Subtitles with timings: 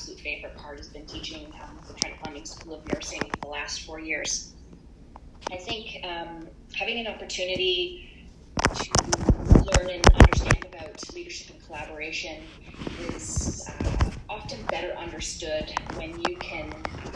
[0.00, 3.46] absolute favorite part has been teaching um, the Trent Fleming School of Nursing for the
[3.48, 4.54] last four years.
[5.52, 8.08] I think um, having an opportunity
[8.76, 8.90] to
[9.62, 12.38] learn and understand about leadership and collaboration
[13.10, 16.72] is uh, often better understood when you can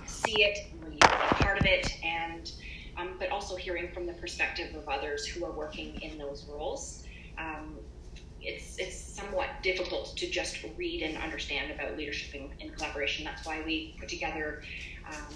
[0.07, 2.51] see it, when you're part of it, and
[2.99, 7.03] um, but also hearing from the perspective of others who are working in those roles.
[7.39, 7.79] Um,
[8.45, 13.25] it's it's somewhat difficult to just read and understand about leadership and, collaboration.
[13.25, 14.61] That's why we put together
[15.09, 15.35] um,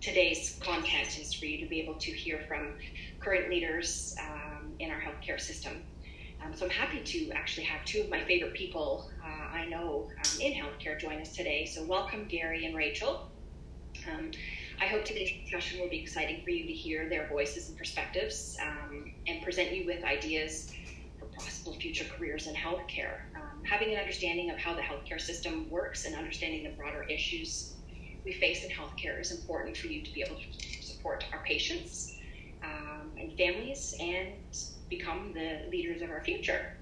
[0.00, 2.74] today's content is for you to be able to hear from
[3.20, 5.82] current leaders um, in our healthcare system.
[6.44, 10.08] Um, so I'm happy to actually have two of my favorite people uh, I know
[10.18, 11.64] um, in healthcare join us today.
[11.66, 13.28] So welcome Gary and Rachel.
[14.10, 14.32] Um,
[14.80, 18.56] I hope today's discussion will be exciting for you to hear their voices and perspectives
[18.60, 20.72] um, and present you with ideas
[21.42, 23.20] possible future careers in healthcare.
[23.34, 27.74] Um, having an understanding of how the healthcare system works and understanding the broader issues
[28.24, 32.16] we face in healthcare is important for you to be able to support our patients
[32.62, 34.32] um, and families and
[34.88, 36.76] become the leaders of our future.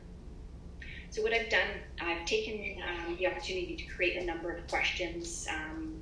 [1.10, 1.68] So, what I've done,
[2.00, 6.00] I've taken um, the opportunity to create a number of questions um,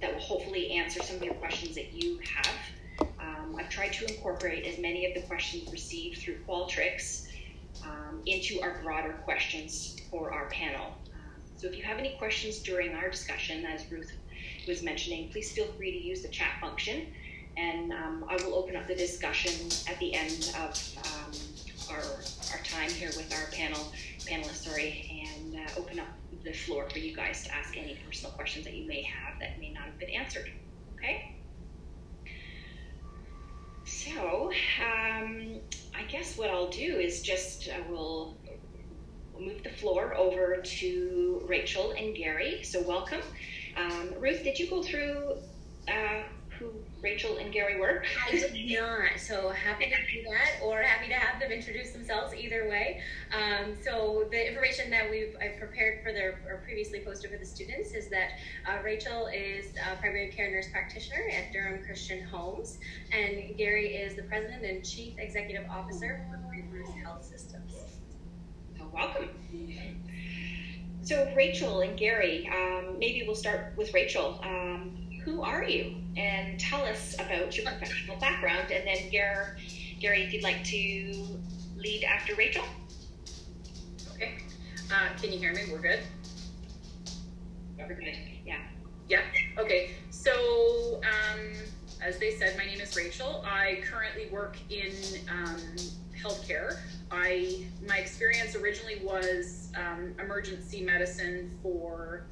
[0.00, 3.08] that will hopefully answer some of your questions that you have.
[3.20, 7.29] Um, I've tried to incorporate as many of the questions received through Qualtrics
[7.84, 10.94] um, into our broader questions for our panel.
[11.56, 14.12] So if you have any questions during our discussion, as Ruth
[14.66, 17.06] was mentioning, please feel free to use the chat function
[17.56, 21.32] and um, I will open up the discussion at the end of um,
[21.90, 22.02] our,
[22.52, 26.06] our time here with our panel panelists, sorry, and uh, open up
[26.44, 29.58] the floor for you guys to ask any personal questions that you may have that
[29.58, 30.50] may not have been answered.
[30.96, 31.34] Okay?
[33.84, 35.56] So, um,
[36.30, 38.36] guess what I'll do is just uh, we'll
[39.38, 42.62] move the floor over to Rachel and Gary.
[42.62, 43.20] So, welcome.
[43.76, 45.38] Um, Ruth, did you go through
[45.88, 46.22] uh,
[46.58, 48.02] who Rachel and Gary were?
[48.26, 49.18] I did not.
[49.18, 52.34] So happy to do that, or happy to have them introduce themselves.
[52.34, 53.00] Either way.
[53.32, 57.46] Um, so the information that we've I've prepared for their or previously posted for the
[57.46, 58.30] students is that
[58.68, 62.78] uh, Rachel is a primary care nurse practitioner at Durham Christian Homes,
[63.12, 67.72] and Gary is the president and chief executive officer for Rivers Health Systems.
[68.76, 69.30] So welcome.
[71.02, 74.38] So Rachel and Gary, um, maybe we'll start with Rachel.
[74.44, 75.96] Um, who are you?
[76.16, 78.70] And tell us about your professional background.
[78.70, 79.46] And then, Gary,
[80.00, 81.38] Gary if you'd like to
[81.76, 82.64] lead after Rachel.
[84.14, 84.38] Okay.
[84.92, 85.62] Uh, can you hear me?
[85.70, 86.00] We're good?
[87.78, 88.16] We're good.
[88.44, 88.58] Yeah.
[89.08, 89.22] Yeah.
[89.58, 89.90] Okay.
[90.10, 91.40] So, um,
[92.02, 93.44] as they said, my name is Rachel.
[93.46, 94.92] I currently work in
[95.30, 95.60] um,
[96.20, 96.78] healthcare.
[97.10, 102.26] I my experience originally was um, emergency medicine for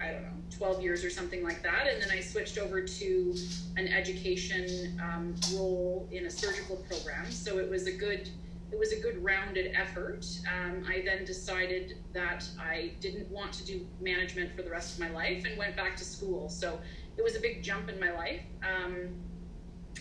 [0.00, 1.86] I don't know, 12 years or something like that.
[1.86, 3.34] And then I switched over to
[3.76, 7.30] an education um, role in a surgical program.
[7.30, 8.28] So it was a good,
[8.72, 10.26] it was a good rounded effort.
[10.46, 15.00] Um, I then decided that I didn't want to do management for the rest of
[15.00, 16.48] my life and went back to school.
[16.48, 16.78] So
[17.16, 19.08] it was a big jump in my life um,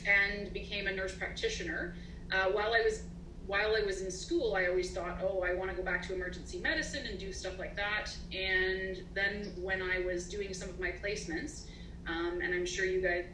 [0.05, 1.95] and became a nurse practitioner.
[2.31, 3.03] Uh, while I was
[3.47, 6.13] while I was in school, I always thought, oh, I want to go back to
[6.13, 8.15] emergency medicine and do stuff like that.
[8.33, 11.65] And then when I was doing some of my placements,
[12.07, 13.25] um, and I'm sure you guys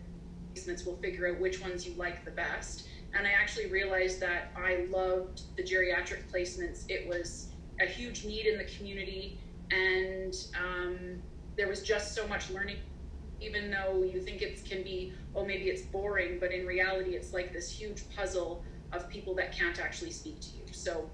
[0.54, 2.88] placements will figure out which ones you like the best.
[3.14, 6.84] And I actually realized that I loved the geriatric placements.
[6.90, 7.48] It was
[7.82, 9.40] a huge need in the community,
[9.72, 11.22] and um,
[11.58, 12.78] there was just so much learning.
[13.40, 17.34] Even though you think it can be, oh, maybe it's boring, but in reality, it's
[17.34, 18.64] like this huge puzzle
[18.94, 20.74] of people that can't actually speak to you.
[20.74, 21.10] So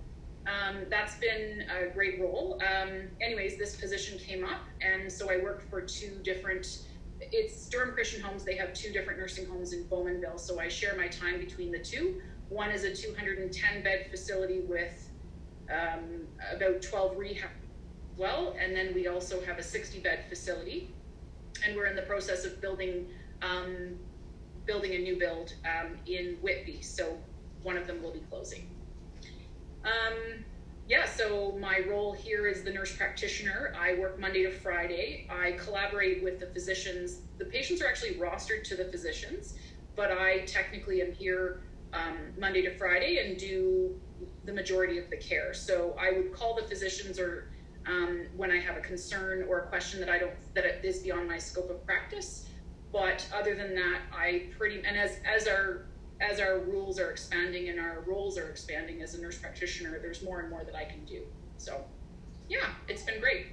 [0.48, 2.60] um, that's been a great role.
[2.62, 6.86] Um, anyways, this position came up, and so I worked for two different.
[7.20, 8.44] It's Durham Christian Homes.
[8.44, 11.80] They have two different nursing homes in Bowmanville, so I share my time between the
[11.80, 12.22] two.
[12.50, 15.10] One is a 210 bed facility with
[15.70, 17.50] um, about 12 rehab
[18.18, 20.90] well, and then we also have a 60 bed facility,
[21.66, 23.08] and we're in the process of building
[23.42, 23.98] um,
[24.66, 26.82] building a new build um, in Whitby.
[26.82, 27.18] So
[27.68, 28.70] one of them will be closing.
[29.84, 30.46] Um,
[30.88, 33.74] yeah, so my role here is the nurse practitioner.
[33.78, 35.28] I work Monday to Friday.
[35.30, 37.20] I collaborate with the physicians.
[37.38, 39.56] The patients are actually rostered to the physicians,
[39.98, 44.00] but I technically am here um, Monday to Friday and do
[44.46, 45.54] the majority of the care.
[45.54, 47.50] So I would call the physicians or
[47.86, 51.28] um, when I have a concern or a question that I don't that is beyond
[51.28, 52.48] my scope of practice.
[52.94, 55.87] But other than that, I pretty and as as our
[56.20, 60.24] as our rules are expanding and our roles are expanding as a nurse practitioner, there's
[60.24, 61.22] more and more that I can do.
[61.58, 61.84] So,
[62.50, 63.48] yeah, it's been great.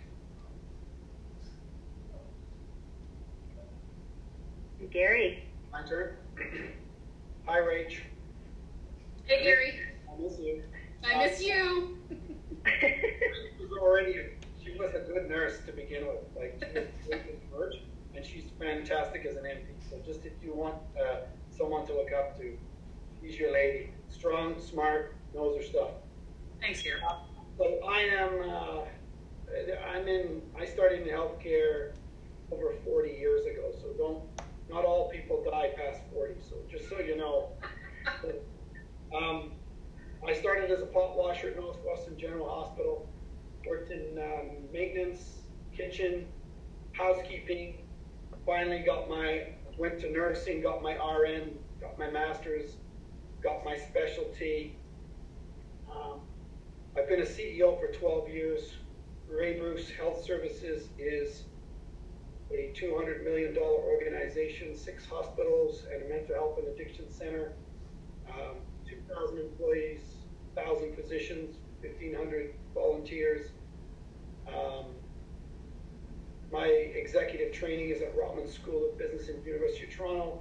[4.90, 5.44] Gary.
[5.72, 6.16] My turn.
[7.46, 7.98] Hi, Rach.
[9.24, 9.80] Hey, Gary.
[10.08, 10.62] I miss you.
[11.04, 11.98] I miss you.
[12.64, 14.14] she was already,
[14.62, 16.18] she was a good nurse to begin with.
[16.36, 16.62] Like,
[17.04, 17.20] she was
[17.50, 17.82] great
[18.14, 19.66] and she's fantastic as an NP.
[19.90, 21.20] So just if you want uh,
[21.56, 22.56] someone to look up to,
[23.20, 23.90] she's your lady.
[24.08, 25.90] Strong, smart, knows her stuff.
[26.60, 27.00] Thanks, Gary.
[27.08, 27.16] Uh,
[27.58, 28.80] so I am, uh,
[29.94, 31.92] I'm in, I started in healthcare
[32.50, 33.72] over 40 years ago.
[33.80, 34.22] So don't,
[34.68, 36.34] not all people die past 40.
[36.40, 37.48] So just so you know.
[39.16, 39.52] um,
[40.26, 43.08] I started as a pot washer at Northwestern General Hospital,
[43.68, 45.40] worked in um, maintenance,
[45.76, 46.26] kitchen,
[46.92, 47.78] housekeeping.
[48.46, 49.48] Finally got my,
[49.78, 52.76] went to nursing, got my RN, got my master's,
[53.42, 54.76] got my specialty.
[55.90, 56.20] Um,
[56.96, 58.74] I've been a CEO for 12 years.
[59.28, 61.44] Grey Bruce Health Services is
[62.52, 67.52] a $200 million organization, six hospitals, and a mental health and addiction center.
[68.28, 68.56] Um,
[68.88, 70.00] 2,000 employees,
[70.54, 73.48] 1,000 physicians, 1,500 volunteers.
[74.48, 74.86] Um,
[76.54, 80.40] my executive training is at Rotman School of Business and University of Toronto.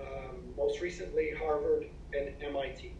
[0.00, 1.84] Um, most recently, Harvard
[2.14, 2.94] and MIT.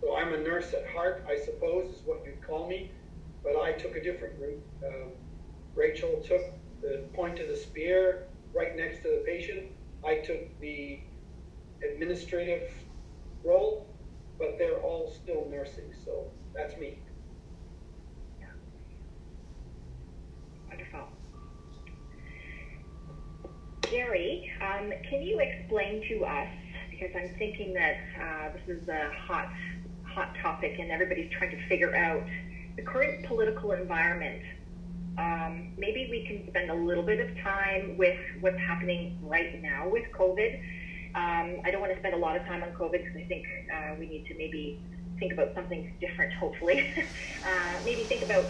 [0.00, 2.90] So I'm a nurse at heart, I suppose, is what you'd call me,
[3.44, 4.62] but I took a different route.
[4.86, 5.10] Um,
[5.74, 6.40] Rachel took
[6.80, 9.66] the point of the spear right next to the patient.
[10.06, 11.00] I took the
[11.86, 12.70] administrative
[13.44, 13.86] role,
[14.38, 16.98] but they're all still nursing, so that's me.
[20.76, 21.08] Wonderful.
[23.80, 26.48] Gary, um, can you explain to us,
[26.90, 29.48] because I'm thinking that uh, this is a hot,
[30.04, 32.22] hot topic and everybody's trying to figure out
[32.76, 34.42] the current political environment.
[35.16, 39.88] Um, maybe we can spend a little bit of time with what's happening right now
[39.88, 40.58] with COVID.
[41.14, 43.46] Um, I don't want to spend a lot of time on COVID because I think
[43.74, 44.78] uh, we need to maybe
[45.18, 46.92] think about something different, hopefully.
[47.46, 48.44] uh, maybe think about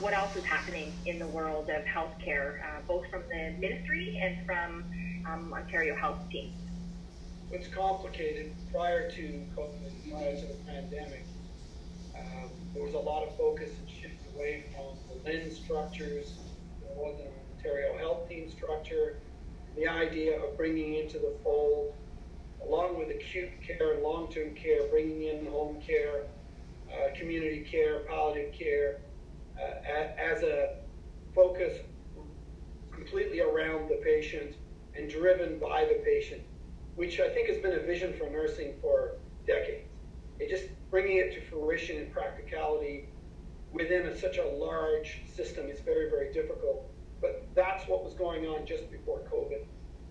[0.00, 4.44] what else is happening in the world of healthcare, uh, both from the ministry and
[4.46, 4.84] from
[5.26, 6.54] um, Ontario Health Team.
[7.52, 8.52] It's complicated.
[8.72, 11.24] Prior to COVID, prior to the pandemic,
[12.16, 16.38] um, there was a lot of focus and shift away from the LHIN structures.
[16.82, 17.14] An
[17.56, 19.18] Ontario Health Team structure.
[19.76, 21.94] The idea of bringing into the fold
[22.66, 26.24] along with acute care and long-term care, bringing in home care,
[26.90, 28.98] uh, community care, palliative care,
[29.60, 30.76] uh, as a
[31.34, 31.78] focus
[32.90, 34.56] completely around the patient
[34.96, 36.42] and driven by the patient,
[36.96, 39.16] which I think has been a vision for nursing for
[39.46, 39.88] decades.
[40.38, 43.08] It just bringing it to fruition in practicality
[43.72, 46.90] within a, such a large system is very, very difficult.
[47.20, 49.64] But that's what was going on just before COVID.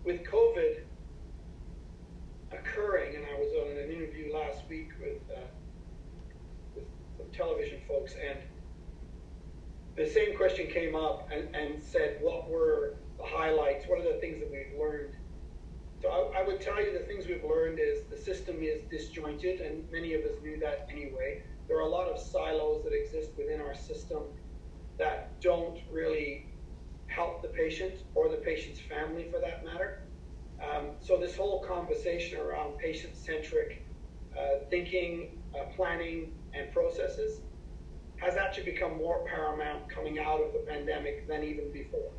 [0.03, 0.83] With COVID,
[2.51, 5.41] occurring, and I was on an interview last week with, uh,
[6.75, 6.85] with
[7.17, 8.39] some television folks, and
[9.99, 13.85] the same question came up and, and said, what were the highlights?
[13.85, 15.13] What are the things that we've learned?
[16.01, 19.59] So I, I, would tell you the things we've learned is the system is disjointed,
[19.59, 21.43] and many of us knew that anyway.
[21.67, 24.23] There are a lot of silos that exist within our system
[24.97, 26.47] that don't really
[27.07, 30.03] help the patient or the patient's family for that matter.
[30.63, 33.85] Um, so this whole conversation around patient-centric
[34.37, 37.41] uh, thinking, uh, planning, and processes
[38.19, 42.11] has actually become more paramount coming out of the pandemic than even before.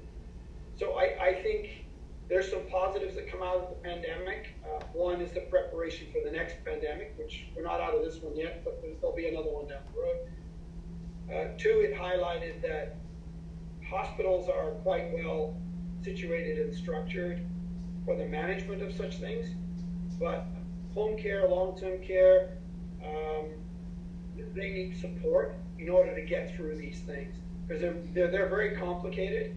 [0.78, 1.84] So I, I think
[2.28, 4.54] there's some positives that come out of the pandemic.
[4.64, 8.22] Uh, one is the preparation for the next pandemic, which we're not out of this
[8.22, 10.16] one yet, but there'll be another one down the road.
[11.28, 12.96] Uh, two, it highlighted that
[13.88, 15.54] hospitals are quite well
[16.02, 17.44] situated and structured
[18.04, 19.48] for the management of such things.
[20.18, 20.46] But
[20.94, 22.58] home care, long-term care,
[23.04, 23.50] um,
[24.54, 27.34] they need support in order to get through these things
[27.66, 29.56] because they're, they're, they're very complicated.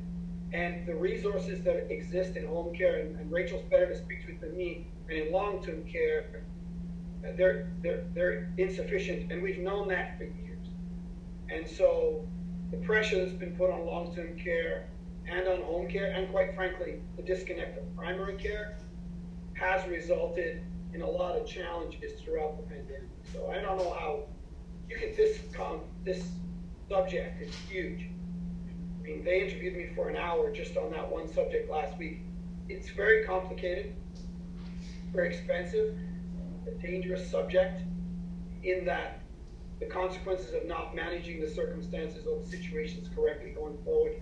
[0.54, 4.40] And the resources that exist in home care, and, and Rachel's better to speak to
[4.40, 6.44] than me, and in long-term care,
[7.36, 9.32] they're, they're, they're insufficient.
[9.32, 10.68] And we've known that for years.
[11.50, 12.28] And so
[12.70, 14.90] the pressure that's been put on long-term care
[15.28, 18.78] and on home care, and quite frankly, the disconnect of primary care
[19.54, 20.62] has resulted
[20.94, 23.10] in a lot of challenges throughout the pandemic.
[23.34, 24.24] So I don't know how
[24.94, 25.40] you get this
[26.04, 26.30] this
[26.90, 28.10] subject is huge.
[29.00, 32.22] I mean, they interviewed me for an hour just on that one subject last week.
[32.70, 33.96] It's very complicated,
[35.12, 35.98] very expensive,
[36.68, 37.82] a dangerous subject
[38.64, 39.22] in that
[39.80, 44.22] the consequences of not managing the circumstances or the situations correctly going forward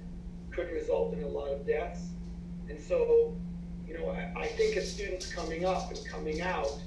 [0.49, 2.07] could result in a lot of deaths.
[2.69, 3.35] And so
[3.87, 6.81] you know, I, I think as students coming up and coming out,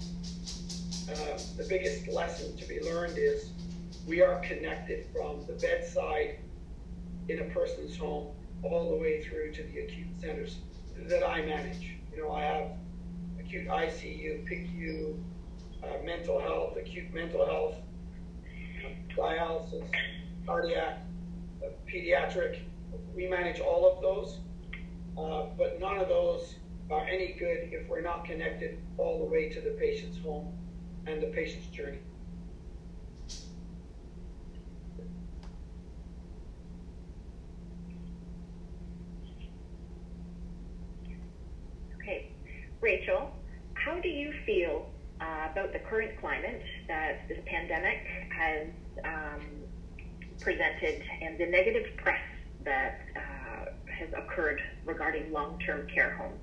[1.11, 3.51] uh, the biggest lesson to be learned is
[4.07, 6.39] we are connected from the bedside
[7.29, 8.29] in a person's home
[8.63, 10.59] all the way through to the acute centers
[11.09, 11.97] that I manage.
[12.13, 12.67] You know, I have
[13.41, 15.19] acute ICU, PICU,
[15.83, 17.77] uh, mental health, acute mental health,
[19.17, 19.87] dialysis,
[20.47, 20.99] cardiac,
[21.63, 22.61] uh, pediatric.
[23.15, 24.39] We manage all of those,
[25.17, 26.57] uh, but none of those
[26.91, 30.53] are any good if we're not connected all the way to the patient's home
[31.07, 31.99] and the patient's journey.
[42.01, 42.33] Okay,
[42.85, 43.31] Rachel,
[43.73, 48.67] how do you feel uh, about the current climate that this pandemic has
[49.03, 49.41] um,
[50.39, 52.21] presented and the negative press
[52.63, 56.43] that uh, has occurred regarding long-term care homes?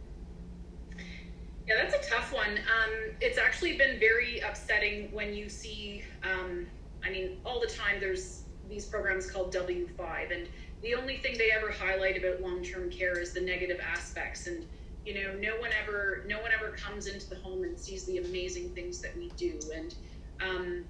[1.67, 2.57] Yeah, that's a tough one.
[2.57, 6.65] Um, it's actually been very upsetting when you see, um,
[7.05, 10.47] I mean, all the time there's these programs called W5, and
[10.81, 14.47] the only thing they ever highlight about long term care is the negative aspects.
[14.47, 14.65] And,
[15.05, 18.19] you know, no one ever, no one ever comes into the home and sees the
[18.19, 19.59] amazing things that we do.
[19.73, 19.95] And,
[20.41, 20.85] um,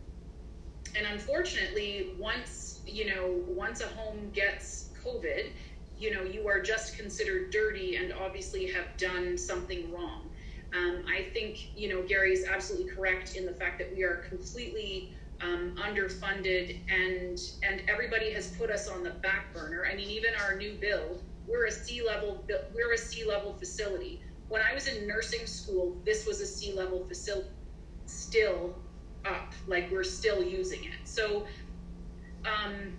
[0.97, 5.51] and unfortunately, once, you know, once a home gets COVID,
[5.97, 10.31] you know, you are just considered dirty and obviously have done something wrong.
[10.73, 14.23] Um, I think you know Gary is absolutely correct in the fact that we are
[14.29, 19.85] completely um, underfunded and and everybody has put us on the back burner.
[19.91, 22.43] I mean, even our new build, we're a C level
[22.73, 24.21] we're a C level facility.
[24.47, 27.49] When I was in nursing school, this was a C level facility,
[28.05, 28.75] still
[29.25, 30.99] up, like we're still using it.
[31.05, 31.45] So.
[32.43, 32.97] Um,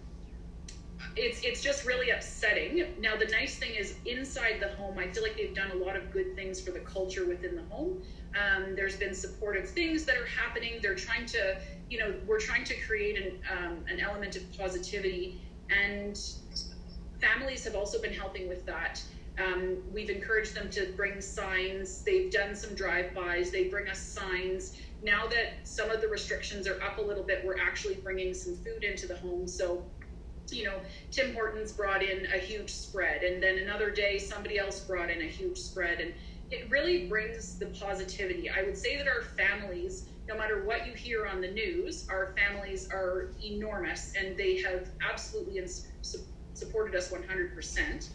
[1.16, 2.84] it's it's just really upsetting.
[3.00, 5.96] Now the nice thing is inside the home, I feel like they've done a lot
[5.96, 8.02] of good things for the culture within the home.
[8.40, 10.78] Um, there's been supportive things that are happening.
[10.80, 11.58] They're trying to,
[11.90, 15.40] you know, we're trying to create an um, an element of positivity,
[15.70, 16.18] and
[17.22, 19.02] families have also been helping with that.
[19.38, 22.02] Um, we've encouraged them to bring signs.
[22.02, 23.50] They've done some drive-bys.
[23.50, 24.76] They bring us signs.
[25.02, 28.56] Now that some of the restrictions are up a little bit, we're actually bringing some
[28.56, 29.48] food into the home.
[29.48, 29.82] So
[30.50, 34.80] you know, Tim Hortons brought in a huge spread, and then another day somebody else
[34.80, 36.12] brought in a huge spread, and
[36.50, 38.50] it really brings the positivity.
[38.50, 42.34] I would say that our families, no matter what you hear on the news, our
[42.36, 45.86] families are enormous, and they have absolutely ins-
[46.54, 48.08] supported us 100%.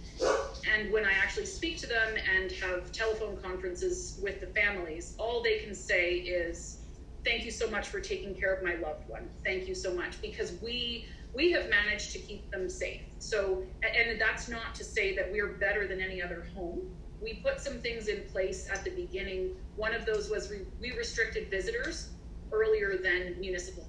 [0.74, 5.42] And when I actually speak to them and have telephone conferences with the families, all
[5.42, 6.80] they can say is,
[7.24, 9.30] "Thank you so much for taking care of my loved one.
[9.46, 13.02] Thank you so much," because we we have managed to keep them safe.
[13.20, 16.96] So, and that's not to say that we're better than any other home.
[17.22, 19.56] We put some things in place at the beginning.
[19.76, 22.10] One of those was we, we restricted visitors
[22.52, 23.88] earlier than municipal.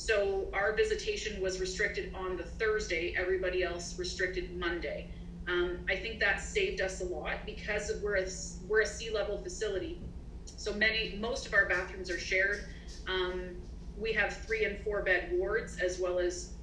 [0.00, 5.10] So our visitation was restricted on the Thursday, everybody else restricted Monday.
[5.46, 8.26] Um, I think that saved us a lot because we're a,
[8.66, 10.00] we're a C level facility.
[10.46, 12.64] So many, most of our bathrooms are shared.
[13.06, 13.56] Um,
[13.98, 16.54] we have three and four bed wards as well as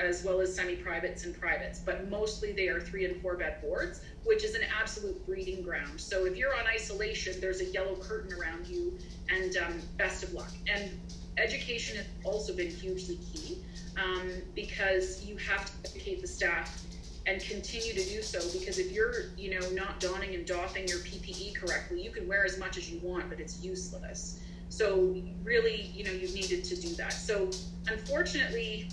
[0.00, 4.00] as well as semi-privates and privates, but mostly they are three and four bed wards,
[4.24, 6.00] which is an absolute breeding ground.
[6.00, 8.96] So if you're on isolation, there's a yellow curtain around you,
[9.28, 10.52] and um, best of luck.
[10.74, 10.98] And
[11.38, 13.58] education has also been hugely key
[13.96, 16.82] um, because you have to educate the staff
[17.26, 20.98] and continue to do so because if you're you know not donning and doffing your
[20.98, 24.40] PPE correctly, you can wear as much as you want, but it's useless.
[24.70, 27.12] So really, you know, you needed to do that.
[27.12, 27.50] So
[27.88, 28.90] unfortunately,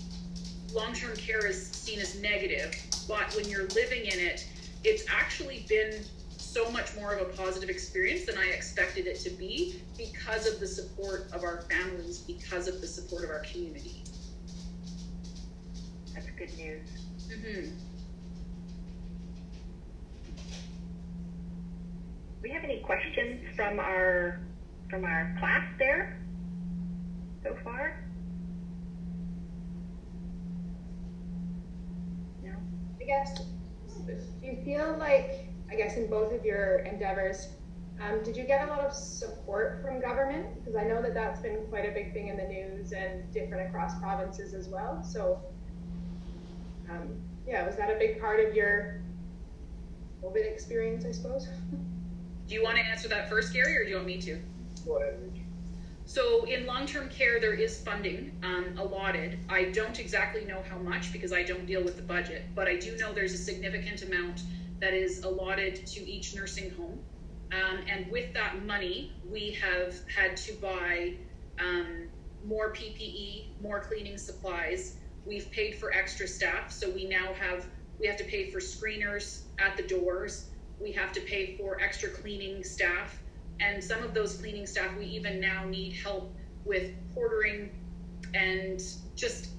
[0.74, 2.74] long-term care is seen as negative,
[3.08, 4.46] but when you're living in it,
[4.84, 6.02] it's actually been
[6.46, 10.60] so much more of a positive experience than I expected it to be because of
[10.60, 14.04] the support of our families, because of the support of our community.
[16.14, 16.88] That's good news.
[17.28, 17.70] Mm-hmm.
[22.42, 24.40] we have any questions from our
[24.88, 26.20] from our class there
[27.42, 28.04] so far?
[32.44, 32.52] No?
[33.00, 33.40] I guess,
[34.06, 37.48] do you feel like, I guess in both of your endeavors,
[38.00, 40.46] um, did you get a lot of support from government?
[40.56, 43.68] Because I know that that's been quite a big thing in the news and different
[43.68, 45.02] across provinces as well.
[45.02, 45.40] So,
[46.90, 49.00] um, yeah, was that a big part of your
[50.22, 51.48] COVID experience, I suppose?
[52.46, 54.38] Do you want to answer that first, Gary, or do you want me to?
[54.86, 55.18] Go ahead.
[56.04, 59.40] So in long-term care, there is funding um, allotted.
[59.48, 62.76] I don't exactly know how much because I don't deal with the budget, but I
[62.76, 64.42] do know there's a significant amount
[64.80, 66.98] that is allotted to each nursing home.
[67.52, 71.14] Um, and with that money, we have had to buy
[71.58, 72.08] um,
[72.44, 74.96] more PPE, more cleaning supplies.
[75.24, 77.66] We've paid for extra staff, so we now have
[77.98, 80.50] we have to pay for screeners at the doors.
[80.78, 83.18] We have to pay for extra cleaning staff,
[83.60, 87.70] and some of those cleaning staff we even now need help with portering
[88.34, 88.82] and
[89.14, 89.50] just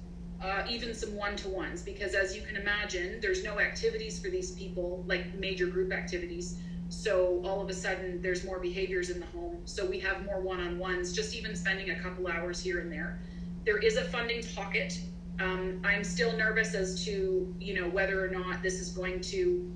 [0.42, 5.04] uh, even some one-to-ones because as you can imagine there's no activities for these people
[5.06, 6.60] like major group activities.
[6.90, 9.58] So all of a sudden there's more behaviors in the home.
[9.64, 13.20] So we have more one-on-ones just even spending a couple hours here and there.
[13.64, 15.00] There is a funding pocket.
[15.40, 19.70] Um, i'm still nervous as to you know whether or not this is going to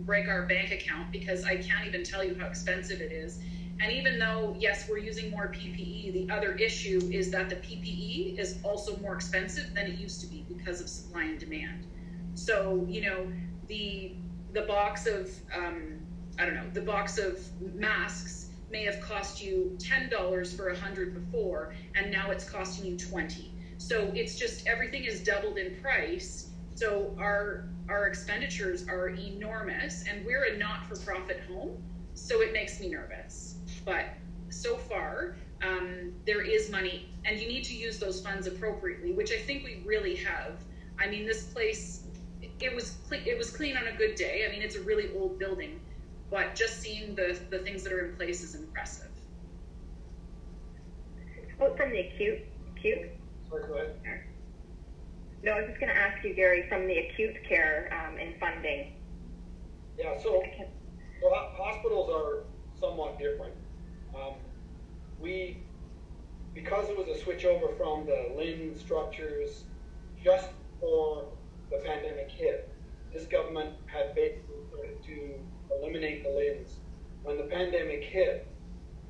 [0.00, 3.40] break our bank account because i can't even tell you how expensive it is
[3.82, 8.38] and even though, yes, we're using more PPE, the other issue is that the PPE
[8.38, 11.88] is also more expensive than it used to be because of supply and demand.
[12.34, 13.26] So, you know,
[13.66, 14.14] the
[14.52, 15.98] the box of um,
[16.38, 17.40] I don't know, the box of
[17.74, 22.86] masks may have cost you ten dollars for a hundred before, and now it's costing
[22.86, 23.52] you twenty.
[23.78, 26.50] So it's just everything is doubled in price.
[26.76, 31.82] So our our expenditures are enormous, and we're a not-for-profit home,
[32.14, 33.51] so it makes me nervous.
[33.84, 34.06] But
[34.50, 39.32] so far, um, there is money, and you need to use those funds appropriately, which
[39.32, 40.58] I think we really have.
[40.98, 42.04] I mean, this place,
[42.60, 44.44] it was clean, it was clean on a good day.
[44.46, 45.80] I mean, it's a really old building,
[46.30, 49.08] but just seeing the the things that are in place is impressive.
[51.60, 52.40] Oh, from the acute,
[52.76, 53.10] acute.
[53.48, 54.24] Sorry, go ahead.
[55.44, 58.38] No, I was just going to ask you, Gary, from the acute care um, and
[58.38, 58.92] funding.
[59.98, 60.42] Yeah, so,
[61.20, 62.44] so hospitals are
[62.80, 63.54] somewhat different.
[64.14, 64.34] Um,
[65.20, 65.58] we,
[66.54, 69.64] because it was a switch over from the LHIN structures
[70.22, 70.48] just
[70.80, 71.26] for
[71.70, 72.68] the pandemic hit,
[73.12, 74.52] this government had basically
[75.06, 75.34] to
[75.78, 76.72] eliminate the LHINs.
[77.22, 78.46] When the pandemic hit,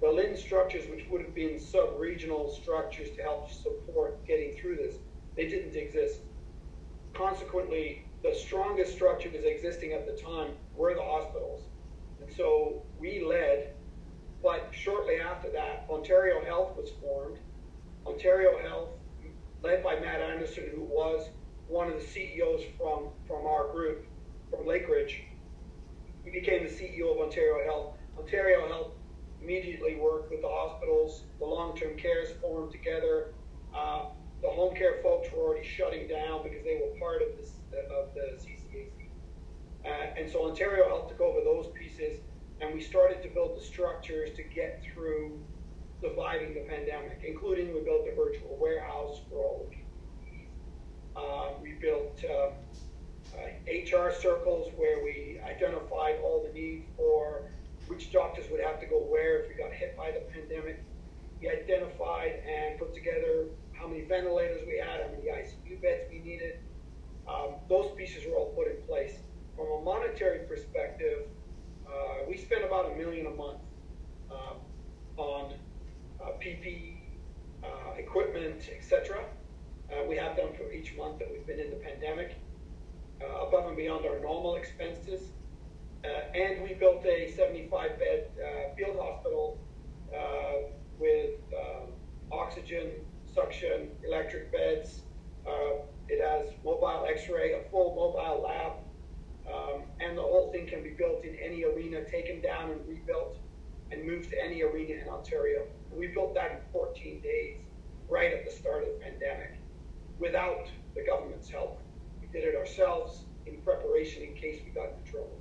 [0.01, 4.97] the LHIN structures, which would have been sub-regional structures to help support getting through this,
[5.37, 6.21] they didn't exist.
[7.15, 11.63] Consequently, the strongest structures existing at the time were the hospitals.
[12.21, 13.75] And so we led
[14.43, 17.39] but shortly after that, Ontario Health was formed.
[18.07, 18.89] Ontario Health,
[19.63, 21.29] led by Matt Anderson, who was
[21.69, 24.05] one of the CEOs from, from our group,
[24.51, 25.23] from Lakeridge,
[26.25, 27.97] he became the CEO of Ontario Health.
[28.19, 28.93] Ontario Health
[29.43, 33.35] immediately worked with the hospitals, the long-term cares formed together.
[33.75, 34.07] Uh,
[34.43, 37.53] the home care folks were already shutting down because they were part of, this,
[37.97, 39.09] of the CCAC.
[39.85, 42.21] Uh, and so Ontario Health took over those pieces
[42.63, 45.39] and we started to build the structures to get through
[46.01, 49.71] surviving the pandemic, including we built a virtual warehouse for all.
[51.15, 52.51] Uh, we built uh,
[53.37, 57.51] uh, HR circles where we identified all the need for
[57.89, 60.83] which doctors would have to go where if we got hit by the pandemic.
[61.41, 66.21] We identified and put together how many ventilators we had, how many ICU beds we
[66.21, 66.61] needed.
[67.29, 69.19] Um, those pieces were all put in place.
[69.57, 71.27] From a monetary perspective,
[71.93, 73.59] uh, we spend about a million a month
[74.31, 75.53] uh, on
[76.21, 76.97] uh, PP,
[77.63, 79.25] uh, equipment, etc.
[79.91, 82.37] Uh, we have done for each month that we've been in the pandemic,
[83.21, 85.31] uh, above and beyond our normal expenses.
[86.35, 88.27] and we built a 75 bed
[88.77, 89.59] field hospital
[90.99, 91.89] with um,
[92.33, 92.91] oxygen,
[93.35, 95.03] suction, electric beds.
[96.09, 98.73] it has mobile x-ray, a full mobile lab,
[99.47, 103.37] um, and the whole thing can be built in any arena, taken down and rebuilt,
[103.91, 105.67] and moved to any arena in Ontario.
[105.93, 107.59] We built that in 14 days,
[108.09, 109.59] right at the start of the pandemic,
[110.19, 111.81] without the government's help.
[112.21, 115.41] We did it ourselves in preparation in case we got into trouble.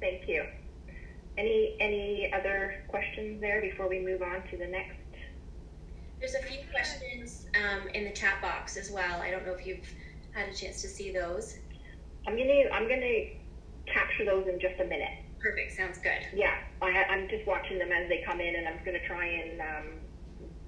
[0.00, 0.44] Thank you.
[1.36, 4.96] Any any other questions there before we move on to the next
[6.20, 9.20] there's a few questions um, in the chat box as well.
[9.20, 9.88] I don't know if you've
[10.32, 11.56] had a chance to see those.
[12.26, 13.40] I'm gonna I'm gonna
[13.88, 15.24] capture those in just a minute.
[15.40, 15.72] Perfect.
[15.72, 16.20] Sounds good.
[16.34, 16.52] Yeah,
[16.82, 19.86] I, I'm just watching them as they come in, and I'm gonna try and um,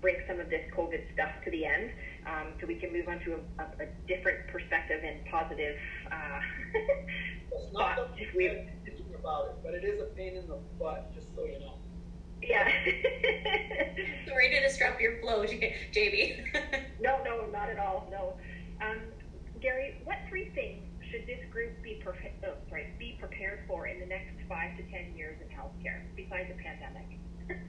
[0.00, 1.90] bring some of this COVID stuff to the end,
[2.26, 5.76] um, so we can move on to a, a, a different perspective and positive.
[6.10, 6.40] Uh,
[7.72, 8.48] not if we
[9.22, 11.78] about it, but it is a pain in the butt, just so you know.
[12.42, 12.70] Yeah.
[14.26, 16.44] Sorry to disrupt your flow, JB.
[17.00, 18.08] no, no, not at all.
[18.10, 18.34] No.
[18.84, 18.98] Um,
[19.60, 24.00] Gary, what three things should this group be, pre- oh, sorry, be prepared for in
[24.00, 27.18] the next five to ten years in healthcare, besides the pandemic?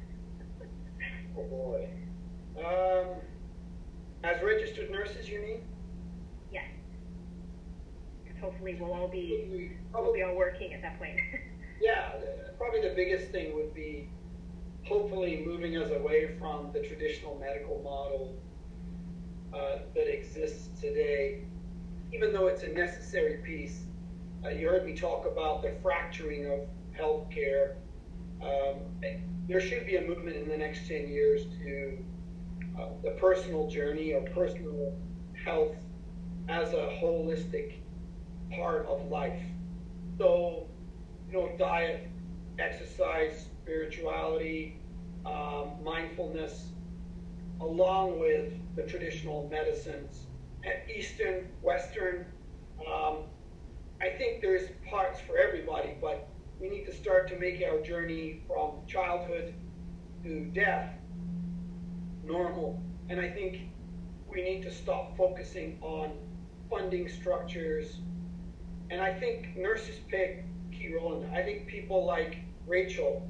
[1.38, 1.88] oh boy.
[2.58, 3.22] Um,
[4.24, 5.62] as registered nurses, you mean?
[6.52, 6.66] Yes.
[8.40, 11.18] hopefully we'll all be we'll be all working at that point.
[11.82, 12.14] yeah,
[12.58, 14.10] probably the biggest thing would be
[14.86, 18.36] hopefully moving us away from the traditional medical model
[19.54, 21.44] uh, that exists today,
[22.14, 23.84] even though it's a necessary piece.
[24.46, 26.60] Uh, you heard me talk about the fracturing of
[27.00, 27.76] healthcare.
[28.42, 28.82] Um,
[29.48, 31.98] there should be a movement in the next 10 years to
[32.80, 34.94] uh, the personal journey or personal
[35.46, 35.76] health
[36.50, 37.76] as a holistic
[38.56, 39.42] part of life.
[40.18, 40.68] So,
[41.30, 42.10] you know, diet,
[42.60, 44.78] exercise, spirituality,
[45.26, 46.68] um, mindfulness,
[47.62, 50.28] along with the traditional medicines,
[50.66, 52.26] At Eastern, Western.
[52.80, 53.24] Um,
[54.02, 56.28] I think there's parts for everybody, but
[56.60, 59.54] we need to start to make our journey from childhood
[60.24, 60.94] to death
[62.26, 62.82] normal.
[63.10, 63.70] And I think
[64.30, 66.12] we need to stop focusing on
[66.70, 68.00] funding structures.
[68.90, 71.34] And I think nurses play a key role in that.
[71.40, 73.28] I think people like Rachel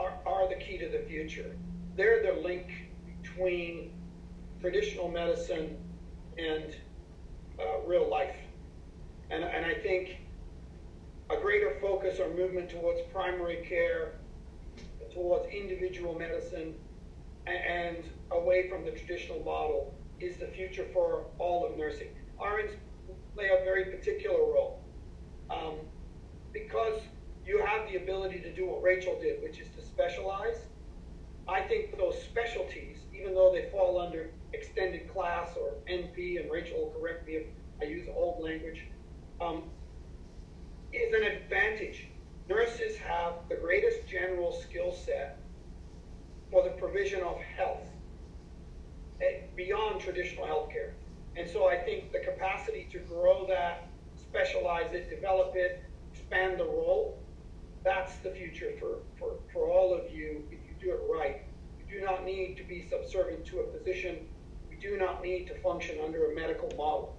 [0.00, 1.56] are, are the key to the future.
[1.96, 2.66] They're the link
[3.22, 3.92] between
[4.60, 5.76] traditional medicine
[6.38, 6.74] and
[7.58, 8.36] uh, real life.
[9.30, 10.18] And, and I think
[11.30, 14.14] a greater focus or movement towards primary care,
[15.12, 16.74] towards individual medicine,
[17.46, 17.98] and
[18.32, 22.08] away from the traditional model is the future for all of nursing.
[22.40, 22.72] RNs
[23.34, 24.82] play a very particular role
[25.50, 25.74] um,
[26.52, 27.00] because
[27.50, 30.66] you have the ability to do what Rachel did, which is to specialize.
[31.48, 36.78] I think those specialties, even though they fall under extended class or NP, and Rachel
[36.78, 37.46] will correct me if
[37.82, 38.86] I use old language,
[39.40, 39.64] um,
[40.92, 42.06] is an advantage.
[42.48, 45.40] Nurses have the greatest general skill set
[46.52, 47.88] for the provision of health
[49.20, 50.92] eh, beyond traditional healthcare.
[51.36, 55.82] And so I think the capacity to grow that, specialize it, develop it,
[56.12, 57.18] expand the role,
[57.82, 61.42] that's the future for, for, for all of you if you do it right.
[61.78, 64.18] You do not need to be subservient to a physician.
[64.68, 67.16] We do not need to function under a medical model.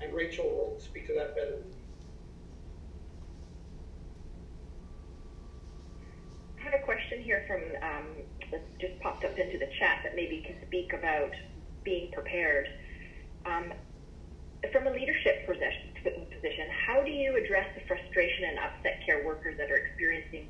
[0.00, 1.62] And Rachel will speak to that better.
[6.58, 8.06] I have a question here from um,
[8.50, 11.30] that just popped up into the chat that maybe can speak about
[11.84, 12.66] being prepared.
[13.44, 13.72] Um,
[14.72, 19.70] from a leadership position, how do you address the frustration and upset care workers that
[19.70, 20.48] are experiencing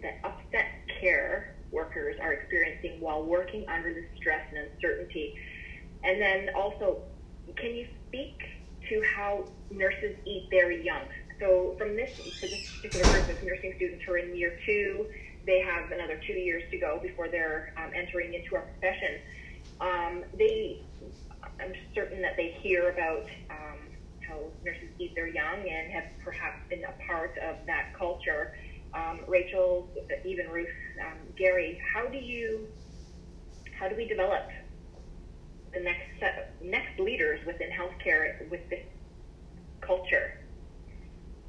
[0.00, 0.66] that upset
[1.00, 5.34] care workers are experiencing while working under the stress and uncertainty?
[6.04, 7.02] And then also,
[7.56, 8.38] can you speak
[8.88, 11.02] to how nurses eat very young?
[11.40, 15.06] So from this, for this particular group of nursing students who are in year two
[15.46, 19.20] they have another two years to go before they're um, entering into our profession.
[19.78, 20.80] Um, they,
[21.60, 23.78] I'm certain that they hear about um,
[24.28, 28.52] how nurses eat their young and have perhaps been a part of that culture.
[28.94, 29.88] Um, Rachel,
[30.24, 30.68] even Ruth,
[31.04, 32.68] um, Gary, how do you,
[33.78, 34.48] how do we develop
[35.72, 38.84] the next set, next leaders within healthcare with this
[39.80, 40.38] culture,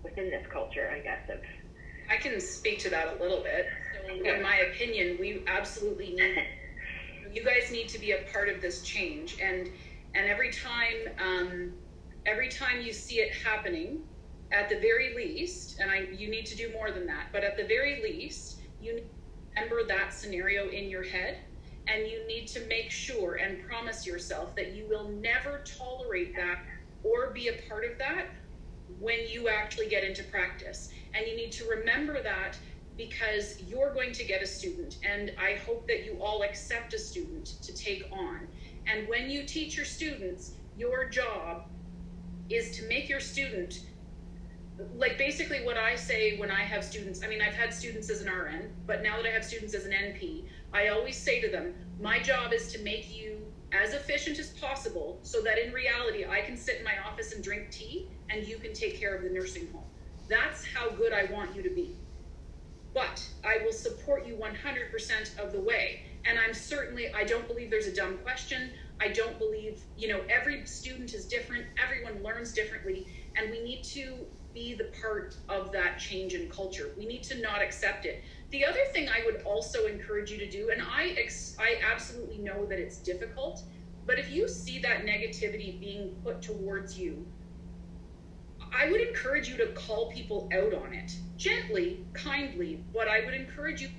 [0.03, 1.39] within this culture, I guess of
[2.09, 3.65] I can speak to that a little bit.
[3.93, 6.43] So, in my opinion, we absolutely need
[7.31, 9.69] you guys need to be a part of this change, and
[10.13, 11.73] and every time um,
[12.25, 14.03] every time you see it happening,
[14.51, 17.57] at the very least, and I you need to do more than that, but at
[17.57, 19.03] the very least, you
[19.55, 21.39] remember that scenario in your head
[21.87, 26.59] and you need to make sure and promise yourself that you will never tolerate that
[27.03, 28.27] or be a part of that
[28.99, 30.91] when you actually get into practice.
[31.13, 32.57] And you need to remember that
[32.97, 34.97] because you're going to get a student.
[35.07, 38.47] And I hope that you all accept a student to take on.
[38.87, 41.65] And when you teach your students, your job
[42.49, 43.79] is to make your student
[44.97, 48.21] like basically what I say when I have students, I mean, I've had students as
[48.21, 51.49] an RN, but now that I have students as an NP, I always say to
[51.49, 53.37] them, my job is to make you
[53.71, 57.43] as efficient as possible so that in reality, I can sit in my office and
[57.43, 59.83] drink tea and you can take care of the nursing home.
[60.27, 61.95] That's how good I want you to be.
[62.93, 66.03] But I will support you 100% of the way.
[66.25, 68.71] And I'm certainly, I don't believe there's a dumb question.
[68.99, 73.83] I don't believe, you know, every student is different, everyone learns differently, and we need
[73.93, 76.91] to be the part of that change in culture.
[76.97, 78.23] We need to not accept it.
[78.51, 82.37] The other thing I would also encourage you to do, and I, ex- I absolutely
[82.37, 83.63] know that it's difficult,
[84.05, 87.27] but if you see that negativity being put towards you,
[88.73, 93.33] I would encourage you to call people out on it gently, kindly, but I would
[93.33, 93.89] encourage you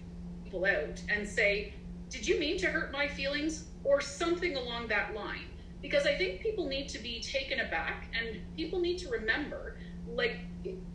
[0.44, 1.74] people out and say,
[2.08, 3.64] Did you mean to hurt my feelings?
[3.86, 5.46] Or something along that line.
[5.82, 9.76] because I think people need to be taken aback and people need to remember.
[10.08, 10.38] Like,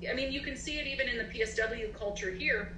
[0.09, 2.75] I mean, you can see it even in the PSW culture here.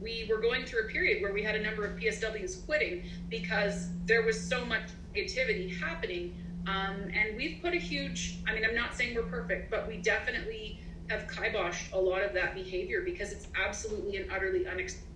[0.00, 3.88] We were going through a period where we had a number of PSWs quitting because
[4.04, 4.84] there was so much
[5.16, 6.36] negativity happening.
[6.68, 9.96] Um, and we've put a huge, I mean, I'm not saying we're perfect, but we
[9.96, 15.08] definitely have kiboshed a lot of that behavior because it's absolutely and utterly unacceptable.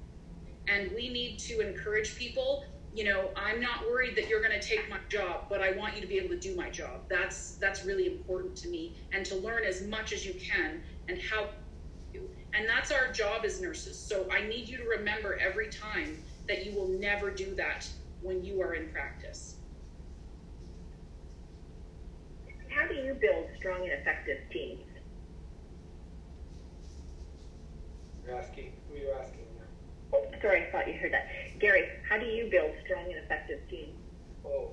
[0.66, 2.64] And we need to encourage people
[2.94, 5.94] you know i'm not worried that you're going to take my job but i want
[5.96, 7.02] you to be able to do my job.
[7.10, 11.18] That's that's really important to me and to learn as much as you can and
[11.30, 11.48] how
[12.56, 13.98] and that's our job as nurses.
[13.98, 17.88] So i need you to remember every time that you will never do that
[18.20, 19.56] when you are in practice.
[22.70, 24.84] How do you build strong and effective teams?
[28.24, 29.43] You're asking who you're asking
[30.40, 31.26] Sorry, I thought you heard that.
[31.58, 33.96] Gary, how do you build strong and effective teams?
[34.44, 34.70] Oh,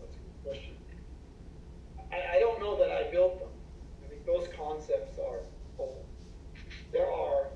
[0.00, 0.74] that's a good question.
[2.12, 3.48] I, I don't know that I built them.
[4.04, 5.40] I think those concepts are
[5.78, 6.04] old.
[6.92, 7.48] There are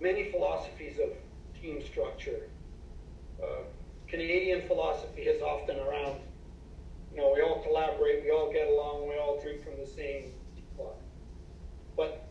[0.00, 1.10] many philosophies of
[1.60, 2.50] team structure.
[3.42, 3.62] Uh,
[4.06, 6.20] Canadian philosophy is often around,
[7.12, 10.32] you know, we all collaborate, we all get along, we all drink from the same
[10.54, 10.94] teapot.
[11.96, 12.28] But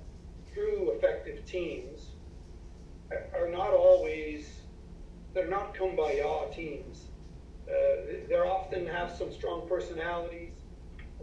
[0.53, 2.11] true effective teams
[3.11, 4.61] are not always,
[5.47, 7.05] they're not kumbaya teams.
[7.67, 10.53] Uh, they often have some strong personalities,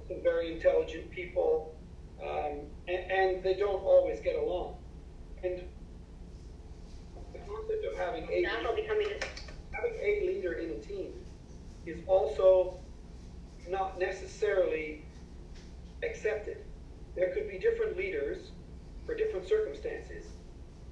[0.08, 1.74] some very intelligent people,
[2.22, 4.76] um, and, and, they don't always get along.
[5.42, 5.62] And
[7.32, 8.46] the concept of having a,
[9.72, 11.12] having a leader in a team
[11.86, 12.78] is also
[13.68, 15.02] not necessarily
[16.02, 16.58] accepted.
[17.16, 18.52] There could be different leaders
[19.06, 20.26] for different circumstances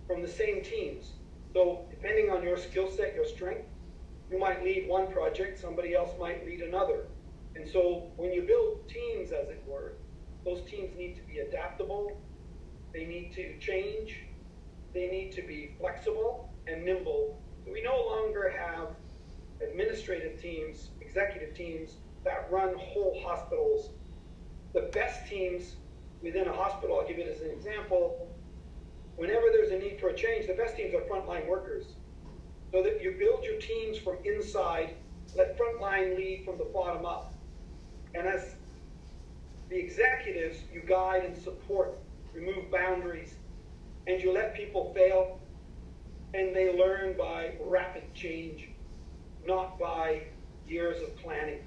[0.07, 1.13] from the same teams.
[1.55, 3.69] So depending on your skill set, your strength,
[4.31, 7.07] you might lead one project, somebody else might lead another.
[7.55, 9.95] And so when you build teams, as it were,
[10.45, 12.21] those teams need to be adaptable,
[12.95, 14.17] they need to change,
[14.95, 17.39] they need to be flexible and nimble.
[17.65, 18.89] So we no longer have
[19.63, 23.91] administrative teams, executive teams that run whole hospitals.
[24.75, 25.77] The best teams
[26.23, 28.32] within a hospital, I'll give it as an example,
[29.17, 31.95] whenever there's a need for a change, the best teams are frontline workers.
[32.73, 34.95] So that you build your teams from inside,
[35.37, 37.35] let frontline lead from the bottom up.
[38.15, 38.57] And as
[39.69, 41.99] the executives, you guide and support,
[42.35, 43.35] remove boundaries,
[44.07, 45.39] and you let people fail,
[46.35, 48.69] and they learn by rapid change,
[49.47, 50.23] not by
[50.67, 51.61] years of planning.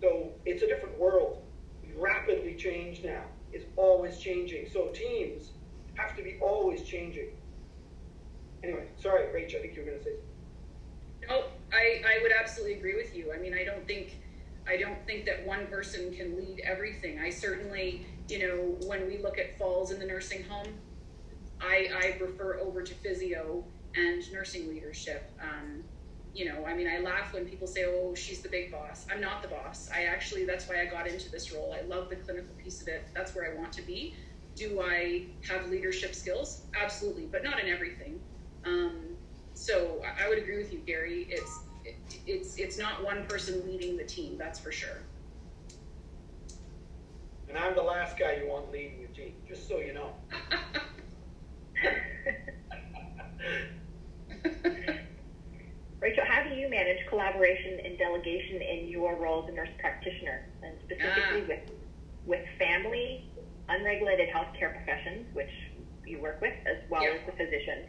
[0.00, 1.42] So it's a different world.
[1.82, 3.24] We rapidly change now.
[3.52, 4.68] It's always changing.
[4.72, 5.50] So teams
[5.94, 7.28] have to be always changing.
[8.62, 11.28] Anyway, sorry, Rach, I think you were going to say something.
[11.28, 13.32] No, I, I would absolutely agree with you.
[13.34, 14.18] I mean, I don't think
[14.66, 17.18] I don't think that one person can lead everything.
[17.18, 20.68] I certainly, you know, when we look at falls in the nursing home,
[21.60, 23.64] I, I refer over to physio
[23.96, 25.32] and nursing leadership.
[25.40, 25.82] Um,
[26.32, 29.04] you know, I mean, I laugh when people say, oh, she's the big boss.
[29.12, 29.90] I'm not the boss.
[29.92, 31.74] I actually, that's why I got into this role.
[31.76, 33.04] I love the clinical piece of it.
[33.14, 34.14] That's where I want to be
[34.54, 36.62] do I have leadership skills?
[36.80, 38.20] Absolutely, but not in everything.
[38.64, 39.16] Um,
[39.54, 41.26] so I would agree with you, Gary.
[41.30, 44.36] It's it, it's it's not one person leading the team.
[44.38, 45.02] That's for sure.
[47.48, 50.14] And I'm the last guy you want leading your team, just so you know.
[56.00, 60.46] Rachel, how do you manage collaboration and delegation in your role as a nurse practitioner,
[60.62, 61.48] and specifically ah.
[61.48, 61.60] with
[62.24, 63.28] with family
[63.78, 65.50] unregulated healthcare professions, which
[66.06, 67.88] you work with, as well as the physicians?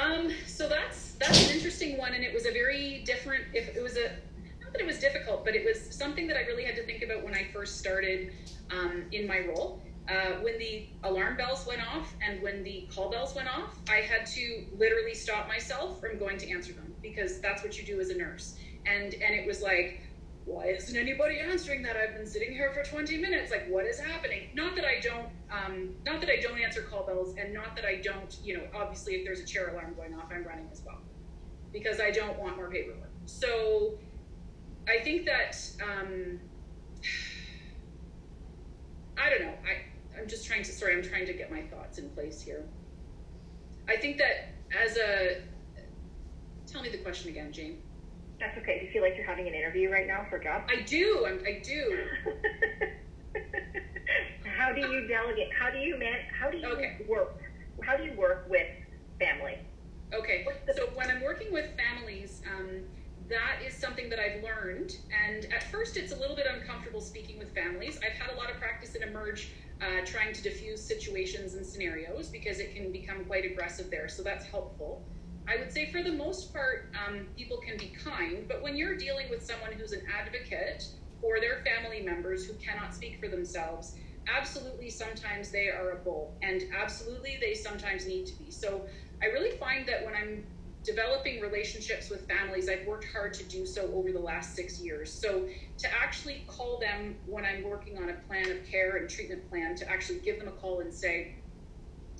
[0.00, 3.44] Um, so that's that's an interesting one, and it was a very different.
[3.54, 4.10] If it was a
[4.62, 7.02] not that it was difficult, but it was something that I really had to think
[7.02, 8.32] about when I first started
[8.70, 9.82] um, in my role.
[10.08, 13.96] Uh, when the alarm bells went off and when the call bells went off, I
[13.96, 18.00] had to literally stop myself from going to answer them because that's what you do
[18.00, 18.56] as a nurse.
[18.86, 20.00] And and it was like
[20.48, 21.96] why isn't anybody answering that?
[21.96, 23.50] I've been sitting here for 20 minutes.
[23.50, 24.48] Like, what is happening?
[24.54, 27.84] Not that I don't, um, not that I don't answer call bells, and not that
[27.84, 30.82] I don't, you know, obviously if there's a chair alarm going off, I'm running as
[30.86, 30.98] well,
[31.72, 33.10] because I don't want more paperwork.
[33.26, 33.98] So,
[34.88, 36.40] I think that, um,
[39.18, 39.54] I don't know.
[39.66, 40.72] I, I'm just trying to.
[40.72, 42.64] Sorry, I'm trying to get my thoughts in place here.
[43.88, 45.42] I think that as a,
[46.66, 47.82] tell me the question again, Jane.
[48.40, 48.78] That's okay.
[48.78, 50.62] Do you feel like you're having an interview right now for a job?
[50.68, 51.26] I do.
[51.26, 52.06] I'm, I do.
[54.56, 55.48] how do you delegate?
[55.58, 56.20] How do you man?
[56.38, 56.98] How do you okay.
[57.08, 57.40] work?
[57.82, 58.66] How do you work with
[59.18, 59.58] family?
[60.14, 60.46] Okay.
[60.74, 62.82] So when I'm working with families, um,
[63.28, 64.96] that is something that I've learned.
[65.26, 67.98] And at first, it's a little bit uncomfortable speaking with families.
[68.04, 72.28] I've had a lot of practice in Emerge uh, trying to diffuse situations and scenarios
[72.28, 74.08] because it can become quite aggressive there.
[74.08, 75.04] So that's helpful.
[75.48, 78.98] I would say for the most part, um, people can be kind, but when you're
[78.98, 80.82] dealing with someone who's an advocate
[81.22, 83.94] or their family members who cannot speak for themselves,
[84.28, 88.50] absolutely sometimes they are a bull, and absolutely they sometimes need to be.
[88.50, 88.82] So
[89.22, 90.44] I really find that when I'm
[90.84, 95.18] developing relationships with families, I've worked hard to do so over the last six years.
[95.20, 95.46] So
[95.78, 99.74] to actually call them when I'm working on a plan of care and treatment plan,
[99.76, 101.36] to actually give them a call and say,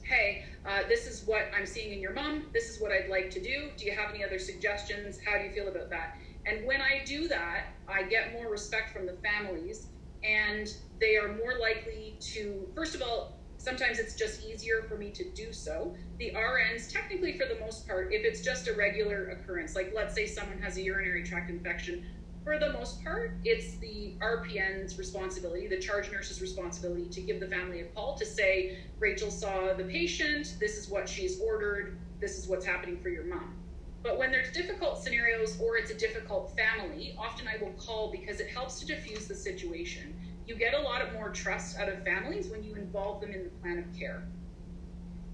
[0.08, 2.46] hey, uh, this is what I'm seeing in your mom.
[2.54, 3.70] This is what I'd like to do.
[3.76, 5.18] Do you have any other suggestions?
[5.24, 6.16] How do you feel about that?
[6.46, 9.88] And when I do that, I get more respect from the families,
[10.24, 10.66] and
[10.98, 15.30] they are more likely to, first of all, sometimes it's just easier for me to
[15.32, 15.94] do so.
[16.18, 20.14] The RNs, technically, for the most part, if it's just a regular occurrence, like let's
[20.14, 22.06] say someone has a urinary tract infection,
[22.48, 27.46] for the most part, it's the RPN's responsibility, the charge nurse's responsibility to give the
[27.46, 32.38] family a call to say, Rachel saw the patient, this is what she's ordered, this
[32.38, 33.54] is what's happening for your mom.
[34.02, 38.40] But when there's difficult scenarios or it's a difficult family, often I will call because
[38.40, 40.18] it helps to diffuse the situation.
[40.46, 43.44] You get a lot of more trust out of families when you involve them in
[43.44, 44.22] the plan of care.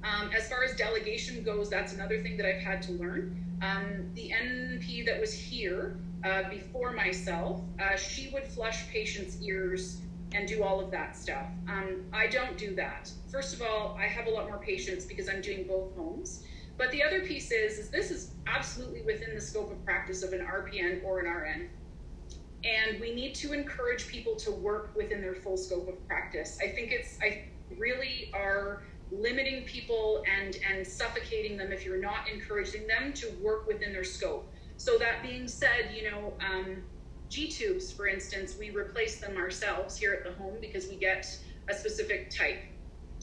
[0.02, 3.40] Um, as far as delegation goes, that's another thing that I've had to learn.
[3.62, 10.00] Um, the NP that was here uh, before myself, uh, she would flush patients' ears
[10.32, 11.46] and do all of that stuff.
[11.68, 13.10] Um, I don't do that.
[13.30, 16.42] First of all, I have a lot more patients because I'm doing both homes.
[16.76, 20.32] But the other piece is, is this is absolutely within the scope of practice of
[20.32, 21.68] an RPN or an RN.
[22.64, 26.58] And we need to encourage people to work within their full scope of practice.
[26.62, 27.44] I think it's, I
[27.78, 28.82] really are
[29.12, 34.04] limiting people and, and suffocating them if you're not encouraging them to work within their
[34.04, 34.50] scope.
[34.76, 36.82] So that being said, you know, um,
[37.28, 41.26] G tubes, for instance, we replace them ourselves here at the home because we get
[41.68, 42.62] a specific type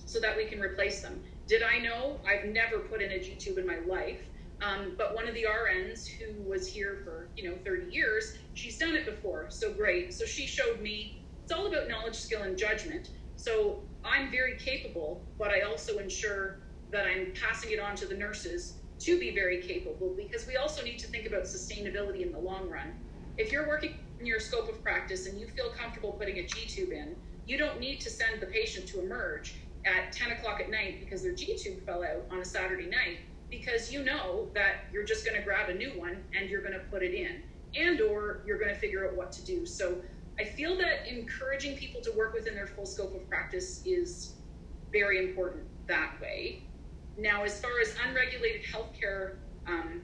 [0.06, 1.22] so that we can replace them.
[1.48, 2.20] Did I know?
[2.28, 4.22] I've never put in a G tube in my life.
[4.62, 8.78] Um, but one of the RNs who was here for, you know, 30 years, she's
[8.78, 9.48] done it before.
[9.50, 10.14] So great.
[10.14, 13.10] So she showed me it's all about knowledge, skill, and judgment.
[13.36, 16.60] So I'm very capable, but I also ensure
[16.92, 20.84] that I'm passing it on to the nurses to be very capable because we also
[20.84, 22.94] need to think about sustainability in the long run.
[23.38, 26.68] If you're working in your scope of practice and you feel comfortable putting a G
[26.68, 27.16] tube in,
[27.48, 31.24] you don't need to send the patient to emerge at 10 o'clock at night because
[31.24, 35.26] their G tube fell out on a Saturday night because you know that you're just
[35.26, 37.42] going to grab a new one and you're going to put it in
[37.76, 39.66] and or you're going to figure out what to do.
[39.66, 39.98] So
[40.40, 44.36] I feel that encouraging people to work within their full scope of practice is
[44.92, 46.71] very important that way.
[47.18, 49.36] Now, as far as unregulated healthcare
[49.68, 50.02] um,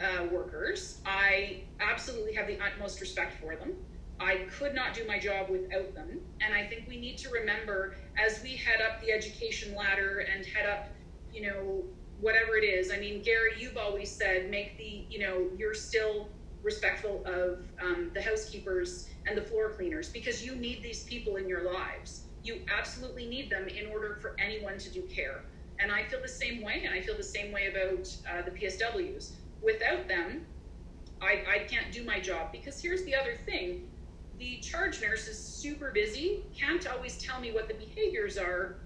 [0.00, 3.72] uh, workers, I absolutely have the utmost respect for them.
[4.18, 6.20] I could not do my job without them.
[6.42, 10.44] And I think we need to remember as we head up the education ladder and
[10.44, 10.88] head up,
[11.32, 11.84] you know,
[12.20, 12.92] whatever it is.
[12.92, 16.28] I mean, Gary, you've always said, make the, you know, you're still
[16.62, 21.48] respectful of um, the housekeepers and the floor cleaners because you need these people in
[21.48, 22.24] your lives.
[22.42, 25.44] You absolutely need them in order for anyone to do care.
[25.82, 28.50] And I feel the same way, and I feel the same way about uh, the
[28.50, 29.32] PSWs.
[29.62, 30.42] Without them,
[31.22, 33.88] I, I can't do my job because here's the other thing
[34.38, 38.78] the charge nurse is super busy, can't always tell me what the behaviors are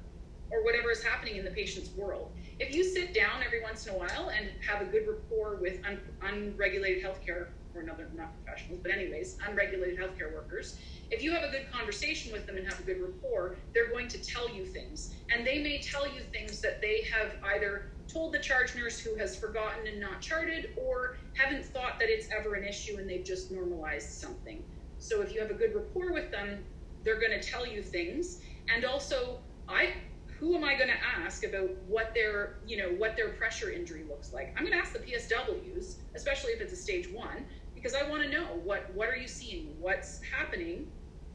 [0.51, 2.33] or whatever is happening in the patient's world.
[2.59, 5.79] If you sit down every once in a while and have a good rapport with
[5.87, 10.79] un- unregulated healthcare, or another, not professionals, but anyways, unregulated healthcare workers,
[11.11, 14.09] if you have a good conversation with them and have a good rapport, they're going
[14.09, 15.15] to tell you things.
[15.33, 19.17] And they may tell you things that they have either told the charge nurse who
[19.17, 23.25] has forgotten and not charted, or haven't thought that it's ever an issue and they've
[23.25, 24.63] just normalized something.
[24.99, 26.65] So if you have a good rapport with them,
[27.03, 28.41] they're going to tell you things.
[28.75, 29.95] And also, I
[30.39, 34.05] who am I going to ask about what their, you know, what their pressure injury
[34.09, 34.55] looks like?
[34.57, 37.47] I'm going to ask the PSWs, especially if it's a stage one,
[37.85, 40.87] because I want to know what what are you seeing, what's happening,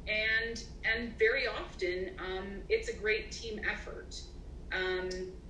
[0.08, 4.20] and and very often um, it's a great team effort.
[4.72, 5.10] Um,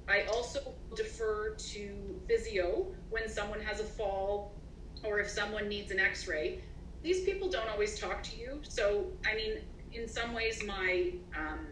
[0.09, 4.55] I also defer to physio when someone has a fall
[5.03, 6.59] or if someone needs an X-ray.
[7.01, 9.53] These people don't always talk to you, so I mean,
[9.93, 11.65] in some ways, my um,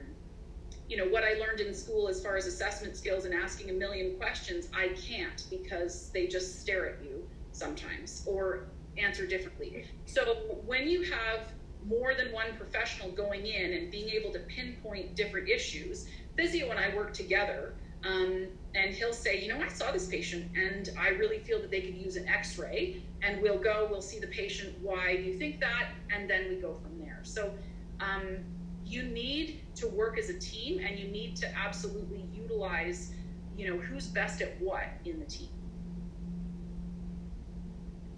[0.88, 3.74] you know what I learned in school as far as assessment skills and asking a
[3.74, 9.86] million questions, I can't because they just stare at you sometimes or answer differently.
[10.06, 10.36] So
[10.66, 11.52] when you have
[11.88, 16.80] more than one professional going in and being able to pinpoint different issues, physio and
[16.80, 17.74] I work together.
[18.04, 21.72] Um, and he'll say, you know, I saw this patient and I really feel that
[21.72, 23.02] they could use an x ray.
[23.24, 24.76] And we'll go, we'll see the patient.
[24.82, 25.90] Why do you think that?
[26.14, 27.20] And then we go from there.
[27.24, 27.54] So
[28.00, 28.38] um,
[28.86, 33.14] you need to work as a team and you need to absolutely utilize,
[33.58, 35.50] you know, who's best at what in the team.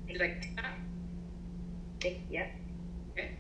[0.10, 0.38] Did I
[2.02, 2.48] Think, yeah.
[3.12, 3.32] Okay.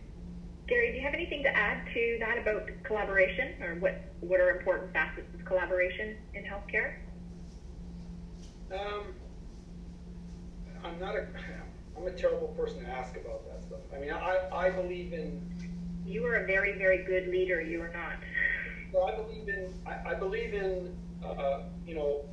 [0.68, 4.52] Gary, do you have anything to add to that about collaboration or what, what are
[4.52, 6.98] important facets of collaboration in healthcare?
[8.72, 9.14] Um,
[10.84, 11.26] I'm not a,
[11.98, 13.80] I'm a terrible person to ask about that stuff.
[13.96, 15.42] I mean, I, I believe in.
[16.06, 17.62] You are a very, very good leader.
[17.62, 18.14] You are not.
[18.92, 22.26] Well, I believe in, I, I believe in, uh, you know,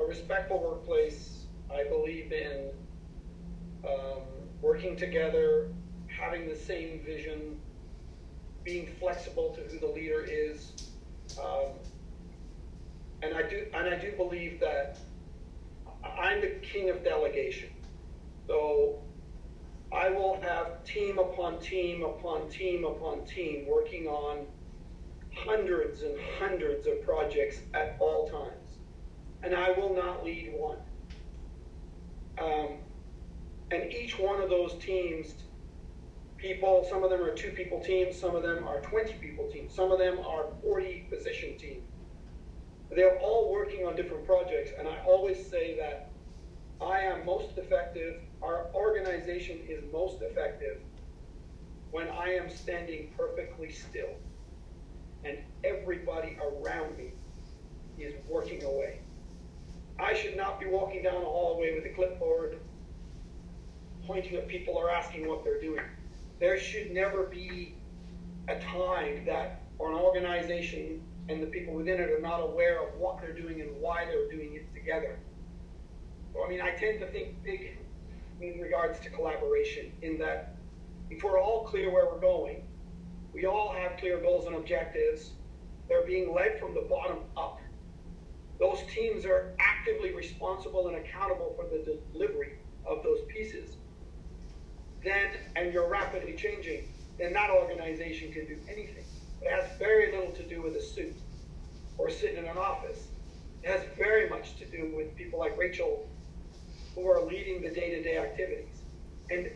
[0.00, 1.46] a respectful workplace.
[1.72, 2.70] I believe in
[3.84, 4.22] um,
[4.60, 5.68] working together,
[6.08, 7.58] having the same vision,
[8.64, 10.72] being flexible to who the leader is.
[11.38, 11.72] Um,
[13.22, 14.98] and I do, and I do believe that
[16.04, 17.70] I'm the king of delegation.
[18.46, 19.00] So
[19.92, 24.46] I will have team upon team upon team upon team working on
[25.34, 28.78] hundreds and hundreds of projects at all times.
[29.42, 30.78] And I will not lead one.
[32.40, 32.78] Um,
[33.72, 35.34] and each one of those teams,
[36.36, 39.74] people, some of them are two people teams, some of them are 20 people teams,
[39.74, 41.82] some of them are 40 position teams.
[42.94, 46.10] They're all working on different projects, and I always say that
[46.84, 50.80] I am most effective, our organization is most effective
[51.92, 54.16] when I am standing perfectly still
[55.24, 57.12] and everybody around me
[57.98, 59.00] is working away.
[59.98, 62.58] I should not be walking down a hallway with a clipboard
[64.06, 65.84] pointing at people or asking what they're doing.
[66.40, 67.76] There should never be
[68.48, 73.20] a time that an organization and the people within it are not aware of what
[73.20, 75.18] they're doing and why they're doing it together.
[76.32, 77.78] So, I mean, I tend to think big
[78.40, 80.56] in regards to collaboration, in that
[81.10, 82.64] if we're all clear where we're going,
[83.32, 85.30] we all have clear goals and objectives,
[85.88, 87.60] they're being led from the bottom up.
[88.58, 92.54] Those teams are actively responsible and accountable for the delivery
[92.86, 93.76] of those pieces.
[95.04, 96.88] Then, and you're rapidly changing,
[97.18, 99.04] then that organization can do anything.
[99.40, 101.16] It has very little to do with a suit
[101.98, 103.08] or sitting in an office.
[103.62, 106.08] It has very much to do with people like Rachel
[106.94, 108.82] who are leading the day-to-day activities.
[109.30, 109.50] And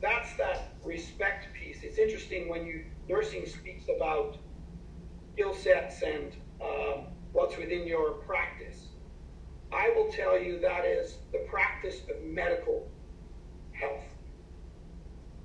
[0.00, 1.82] that's that respect piece.
[1.82, 4.38] It's interesting when you nursing speaks about
[5.32, 8.86] skill sets and um, what's within your practice.
[9.72, 12.90] I will tell you that is the practice of medical
[13.72, 14.11] health.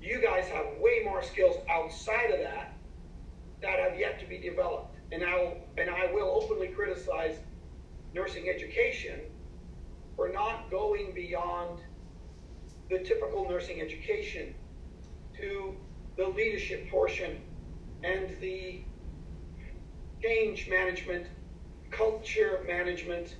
[0.08, 2.72] You guys have way more skills outside of that
[3.60, 4.96] that have yet to be developed.
[5.12, 7.36] And I and I will openly criticize
[8.14, 9.20] nursing education
[10.16, 11.80] for not going beyond
[12.88, 14.54] the typical nursing education
[15.38, 15.74] to
[16.16, 17.42] the leadership portion
[18.02, 18.80] and the
[20.22, 21.26] change management,
[21.90, 23.36] culture management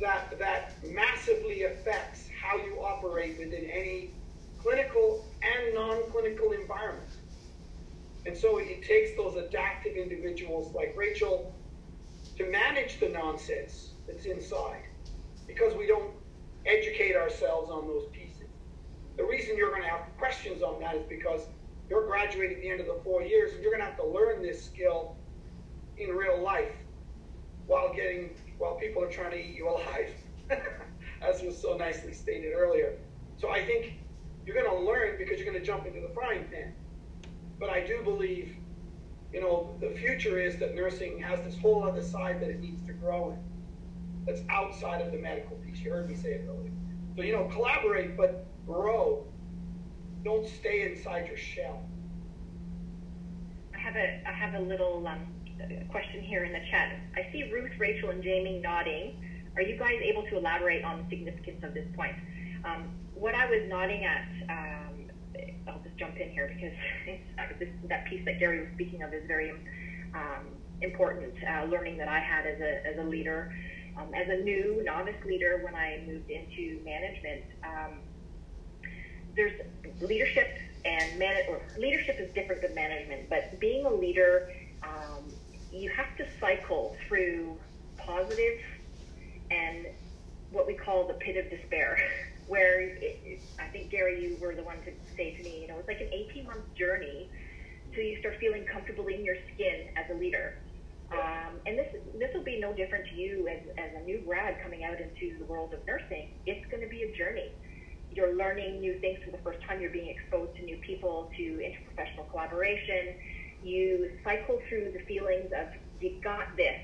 [0.00, 4.14] that that massively affects how you operate within any
[4.62, 7.10] clinical and non-clinical environment.
[8.26, 11.54] And so it takes those adaptive individuals like Rachel
[12.36, 14.82] to manage the nonsense that's inside
[15.46, 16.12] because we don't
[16.66, 18.48] educate ourselves on those pieces.
[19.16, 21.42] The reason you're going to have questions on that is because
[21.88, 24.06] you're graduating at the end of the four years and you're going to have to
[24.06, 25.16] learn this skill
[25.96, 26.72] in real life
[27.66, 30.10] while getting while people are trying to eat you alive,
[31.22, 32.94] as was so nicely stated earlier.
[33.38, 33.99] So I think
[34.50, 36.72] you're going to learn because you're going to jump into the frying pan.
[37.58, 38.56] But I do believe,
[39.32, 42.82] you know, the future is that nursing has this whole other side that it needs
[42.86, 43.38] to grow in.
[44.26, 45.80] That's outside of the medical piece.
[45.80, 46.70] You heard me say it earlier.
[47.16, 49.24] So you know, collaborate, but grow.
[50.24, 51.82] Don't stay inside your shell.
[53.74, 55.26] I have a I have a little um,
[55.90, 56.92] question here in the chat.
[57.16, 59.24] I see Ruth, Rachel, and Jamie nodding.
[59.56, 62.14] Are you guys able to elaborate on the significance of this point?
[62.64, 65.10] Um, what I was nodding at, um,
[65.68, 66.76] I'll just jump in here because
[67.58, 69.50] this, that piece that Gary was speaking of is very
[70.14, 70.46] um,
[70.80, 71.34] important.
[71.44, 73.54] Uh, learning that I had as a as a leader,
[73.96, 77.44] um, as a new novice leader when I moved into management.
[77.64, 77.98] Um,
[79.36, 79.52] there's
[80.00, 80.48] leadership
[80.84, 84.50] and man or leadership is different than management, but being a leader
[84.82, 85.24] um,
[85.72, 87.56] you have to cycle through
[87.96, 88.58] positive
[89.50, 89.86] and
[90.50, 91.98] what we call the pit of despair,
[92.50, 95.68] where it, it, I think Gary, you were the one to say to me, you
[95.68, 97.30] know, it's like an 18 month journey
[97.94, 100.58] till you start feeling comfortable in your skin as a leader.
[101.12, 104.62] Um, and this this will be no different to you as, as a new grad
[104.62, 106.34] coming out into the world of nursing.
[106.46, 107.50] It's going to be a journey.
[108.10, 109.80] You're learning new things for the first time.
[109.80, 113.14] You're being exposed to new people, to interprofessional collaboration.
[113.62, 115.66] You cycle through the feelings of
[116.00, 116.78] you got this,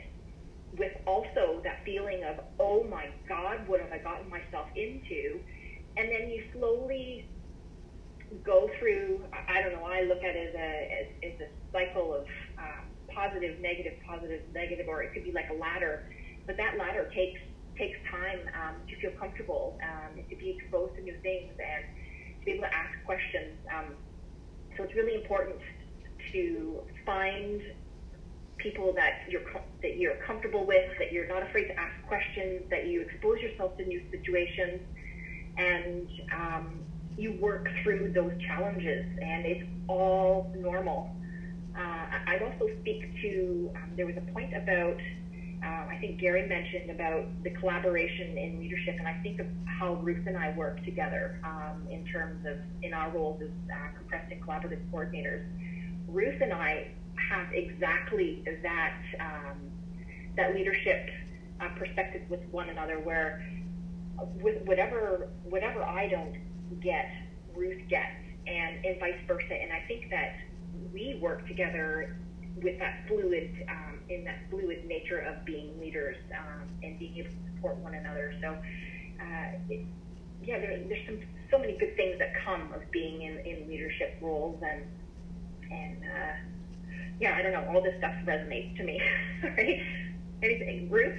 [0.79, 5.39] with also that feeling of oh my God, what have I gotten myself into?
[5.97, 7.28] And then you slowly
[8.44, 9.24] go through.
[9.49, 9.84] I don't know.
[9.84, 12.26] I look at it as a as, as a cycle of
[12.59, 16.11] um, positive, negative, positive, negative, or it could be like a ladder.
[16.47, 17.40] But that ladder takes
[17.78, 21.84] takes time um, to feel comfortable, um, to be exposed to new things, and
[22.40, 23.57] to be able to ask questions.
[23.74, 23.94] Um,
[24.76, 25.57] so it's really important
[26.32, 27.62] to find
[28.59, 29.42] people that you're
[29.82, 33.76] that you're comfortable with, that you're not afraid to ask questions, that you expose yourself
[33.78, 34.80] to new situations,
[35.57, 36.80] and um,
[37.16, 39.07] you work through those challenges.
[39.22, 41.11] And it's all normal.
[41.76, 44.96] Uh, I'd also speak to, um, there was a point about,
[45.62, 49.94] uh, I think Gary mentioned about the collaboration in leadership, and I think of how
[49.94, 54.32] Ruth and I work together um, in terms of, in our roles as uh, compressed
[54.32, 55.44] and collaborative coordinators.
[56.09, 56.88] Ruth and I
[57.30, 59.59] have exactly that, um,
[60.36, 61.11] that leadership
[61.61, 63.44] uh, perspective with one another where
[64.64, 66.37] whatever, whatever I don't
[66.81, 67.11] get,
[67.55, 69.55] Ruth gets, and, and vice versa.
[69.61, 70.37] And I think that
[70.93, 72.17] we work together
[72.62, 77.31] with that fluid, um, in that fluid nature of being leaders um, and being able
[77.31, 78.35] to support one another.
[78.41, 78.57] So,
[79.21, 79.87] uh, it,
[80.43, 84.19] yeah, there, there's some so many good things that come of being in, in leadership
[84.21, 84.83] roles, and
[85.71, 86.33] and uh,
[87.21, 89.01] yeah, I don't know, all this stuff resonates to me.
[89.43, 89.83] right?
[90.43, 91.17] Anything, Ruth?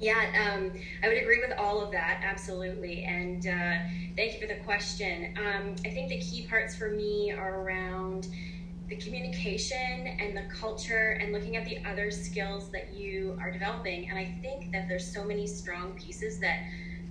[0.00, 0.72] Yeah, um,
[1.02, 3.02] I would agree with all of that, absolutely.
[3.02, 3.78] And uh,
[4.16, 5.34] thank you for the question.
[5.36, 8.28] Um, I think the key parts for me are around
[8.88, 14.08] the communication and the culture and looking at the other skills that you are developing.
[14.08, 16.60] And I think that there's so many strong pieces that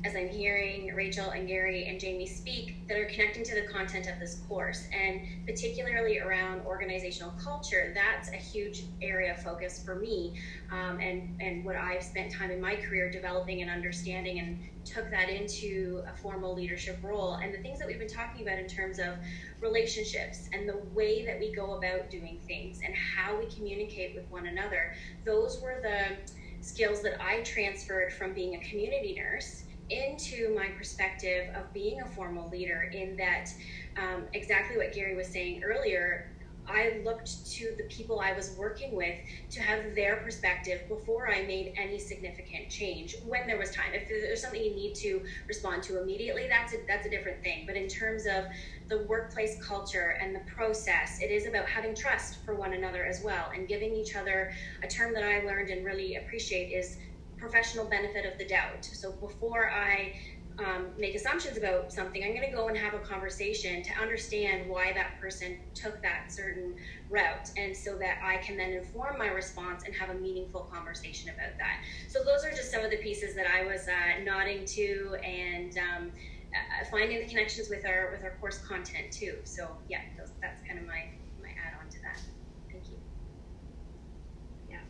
[0.06, 4.08] as I'm hearing Rachel and Gary and Jamie speak, that are connecting to the content
[4.08, 7.94] of this course, and particularly around organizational culture.
[7.96, 10.40] That's a huge area of focus for me,
[10.72, 15.10] um, and and what I've spent time in my career developing and understanding, and took
[15.12, 17.34] that into a formal leadership role.
[17.36, 19.16] And the things that we've been talking about in terms of
[19.60, 24.30] relationships and the way that we go about doing things and how we communicate with
[24.30, 24.94] one another,
[25.26, 26.16] those were the
[26.62, 32.06] skills that I transferred from being a community nurse into my perspective of being a
[32.06, 33.50] formal leader in that
[33.98, 36.32] um, exactly what Gary was saying earlier.
[36.70, 39.16] I looked to the people I was working with
[39.52, 43.94] to have their perspective before I made any significant change when there was time.
[43.94, 47.64] If there's something you need to respond to immediately, that's a, that's a different thing.
[47.66, 48.46] But in terms of
[48.90, 53.22] the workplace culture and the process, it is about having trust for one another as
[53.24, 54.52] well and giving each other
[54.84, 56.98] a term that I learned and really appreciate is
[57.38, 58.84] professional benefit of the doubt.
[58.84, 60.14] So before I
[60.60, 64.68] um, make assumptions about something, I'm going to go and have a conversation to understand
[64.68, 66.74] why that person took that certain
[67.12, 71.30] route, and so that I can then inform my response and have a meaningful conversation
[71.30, 71.78] about that.
[72.10, 75.78] So those are just some of the pieces that I was uh, nodding to and.
[75.78, 76.12] Um,
[76.48, 79.36] uh, finding the connections with our with our course content too.
[79.44, 81.04] So yeah, those, that's kind of my
[81.42, 82.22] my add on to that.
[82.72, 82.98] Thank you.
[84.70, 84.84] Yeah.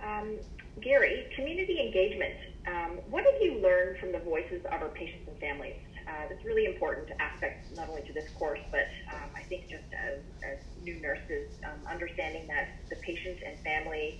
[0.00, 0.38] Um,
[0.80, 2.34] Gary, community engagement.
[2.66, 5.76] Um, what have you learned from the voices of our patients and families?
[6.08, 9.84] Uh, that's really important aspect not only to this course, but um, I think just
[9.92, 14.18] as, as new nurses, um, understanding that the patient and family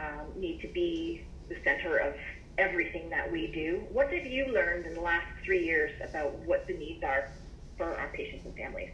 [0.00, 2.14] um, need to be the center of
[2.58, 3.84] everything that we do.
[3.92, 7.28] What have you learned in the last three years about what the needs are
[7.76, 8.90] for our patients and families?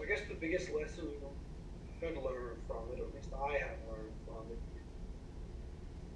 [0.00, 1.08] I guess the biggest lesson
[2.02, 4.58] have learn from it, or at least I have learned from it,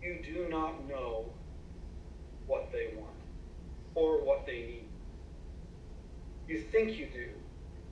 [0.07, 1.25] you do not know
[2.47, 3.11] what they want
[3.95, 4.89] or what they need.
[6.47, 7.31] You think you do,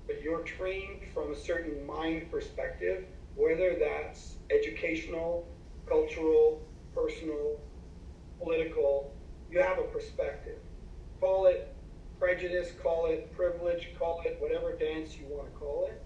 [0.07, 5.49] but you're trained from a certain mind perspective, whether that's educational,
[5.89, 6.63] cultural,
[6.95, 7.59] personal,
[8.39, 9.13] political,
[9.51, 10.59] you have a perspective.
[11.21, 11.75] Call it
[12.21, 16.01] prejudice, call it privilege, call it whatever dance you want to call it.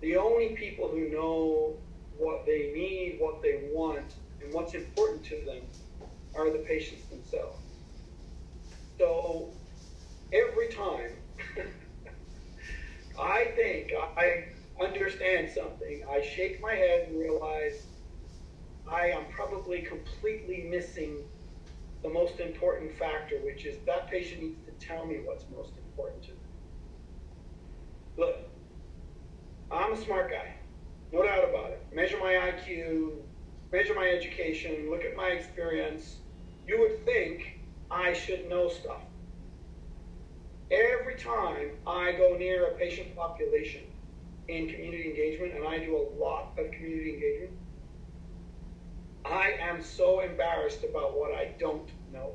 [0.00, 1.76] The only people who know
[2.16, 5.62] what they need, what they want, and what's important to them
[6.34, 7.58] are the patients themselves.
[8.98, 9.50] So
[10.32, 11.10] every time
[13.20, 14.44] I think I
[14.82, 17.86] understand something, I shake my head and realize
[18.90, 21.18] I am probably completely missing
[22.02, 26.22] the most important factor, which is that patient needs to tell me what's most important
[26.24, 26.38] to them.
[28.16, 28.36] Look,
[29.70, 30.54] I'm a smart guy.
[31.12, 31.86] no doubt about it.
[31.94, 33.12] Measure my IQ,
[33.72, 36.16] measure my education, look at my experience.
[36.66, 37.58] You would think
[37.90, 39.00] I should know stuff.
[40.70, 43.82] Every time I go near a patient population
[44.48, 47.52] in community engagement, and I do a lot of community engagement,
[49.24, 52.32] I am so embarrassed about what I don't know.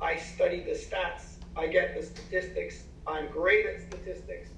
[0.00, 4.50] I study the stats, I get the statistics, I'm great at statistics.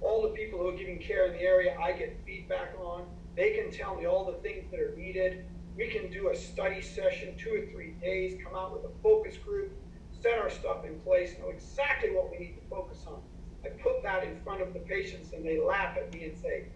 [0.00, 3.06] All the people who are giving care in the area, I get feedback on.
[3.36, 5.46] They can tell me all the things that are needed.
[5.76, 9.38] We can do a study session, two or three days, come out with a focus
[9.38, 9.72] group,
[10.20, 13.22] set our stuff in place, know exactly what we need to focus on.
[13.64, 16.66] I put that in front of the patients and they laugh at me and say,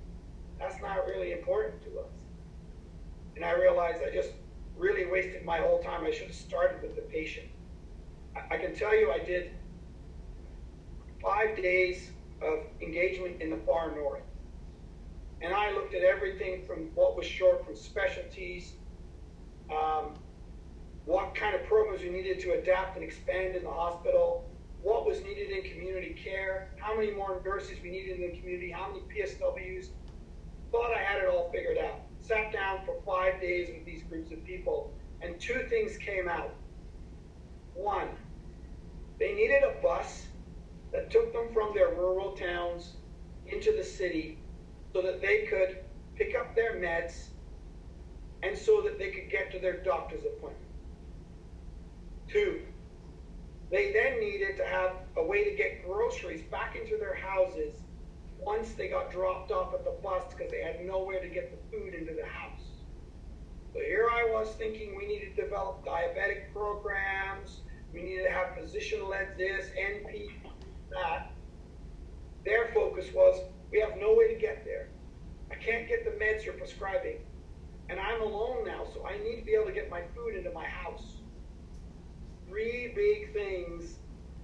[0.59, 2.13] that's not really important to us.
[3.35, 4.31] And I realized I just
[4.77, 6.05] really wasted my whole time.
[6.05, 7.47] I should have started with the patient.
[8.35, 9.51] I, I can tell you I did
[11.23, 14.23] five days of engagement in the far north.
[15.43, 18.75] And I looked at everything from what was short from specialties,
[19.71, 20.15] um,
[21.05, 24.49] what kind of programs we needed to adapt and expand in the hospital,
[24.83, 28.71] what was needed in community care, how many more nurses we needed in the community,
[28.71, 29.89] how many PSWs.
[30.73, 32.01] Thought I had it all figured out.
[32.21, 36.55] Sat down for five days with these groups of people, and two things came out.
[37.75, 38.09] One,
[39.19, 40.27] they needed a bus
[40.93, 42.95] that took them from their rural towns
[43.47, 44.39] into the city
[44.93, 45.79] so that they could
[46.15, 47.29] pick up their meds
[48.43, 50.57] and so that they could get to their doctor's appointment.
[52.29, 52.61] Two,
[53.71, 57.75] they then needed to have a way to get groceries back into their houses
[58.39, 61.77] once they got dropped off at the bus because they had nowhere to get the
[61.77, 62.61] food into the house.
[63.73, 67.61] So here I was thinking we need to develop diabetic programs,
[67.93, 70.29] we need to have physician led this, NP,
[70.91, 71.33] that.
[72.45, 73.41] Their focus was
[73.77, 74.89] we have no way to get there.
[75.51, 77.19] I can't get the meds you're prescribing.
[77.91, 80.51] And I'm alone now, so I need to be able to get my food into
[80.53, 81.19] my house.
[82.49, 83.97] Three big things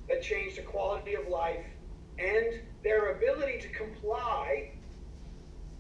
[0.07, 1.65] that change the quality of life
[2.19, 4.73] and their ability to comply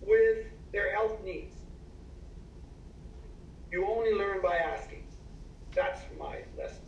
[0.00, 1.54] with their health needs.
[3.70, 5.04] You only learn by asking.
[5.74, 6.78] That's my lesson.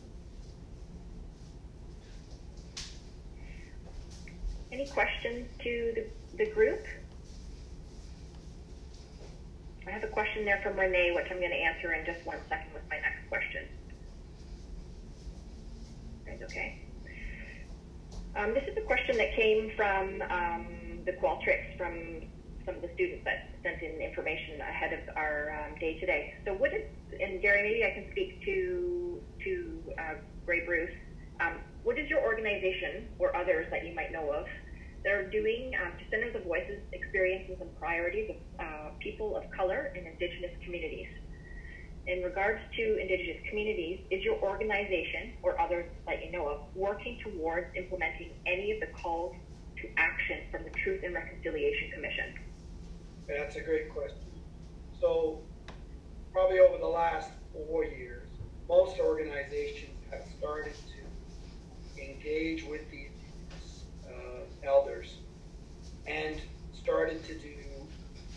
[4.73, 6.07] Any questions to the,
[6.37, 6.85] the group?
[9.87, 12.39] I have a question there from Renee, which I'm going to answer in just one
[12.49, 13.67] second with my next question.
[16.43, 16.79] Okay.
[18.37, 20.67] Um, this is a question that came from um,
[21.07, 22.23] the Qualtrics from
[22.67, 26.35] some of the students that sent in information ahead of our um, day today.
[26.45, 26.83] So what is,
[27.21, 30.15] and Gary, maybe I can speak to, to uh,
[30.45, 30.91] Grey Bruce.
[31.41, 34.47] Um, what is your organization or others that you might know of
[35.05, 39.45] that are doing um, to center the voices, experiences, and priorities of uh, people of
[39.53, 41.09] color in Indigenous communities?
[42.07, 47.19] in regards to Indigenous communities, is your organization or others that you know of working
[47.23, 49.35] towards implementing any of the calls
[49.81, 52.35] to action from the Truth and Reconciliation Commission?
[53.27, 54.19] That's a great question.
[55.01, 55.41] So,
[56.33, 58.29] probably over the last four years,
[58.69, 63.04] most organizations have started to engage with the
[64.65, 65.19] elders
[66.07, 66.41] and
[66.73, 67.55] started to do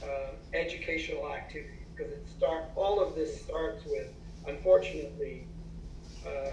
[0.03, 4.13] uh, educational activities because it start all of this starts with,
[4.47, 5.47] unfortunately,
[6.25, 6.51] uh,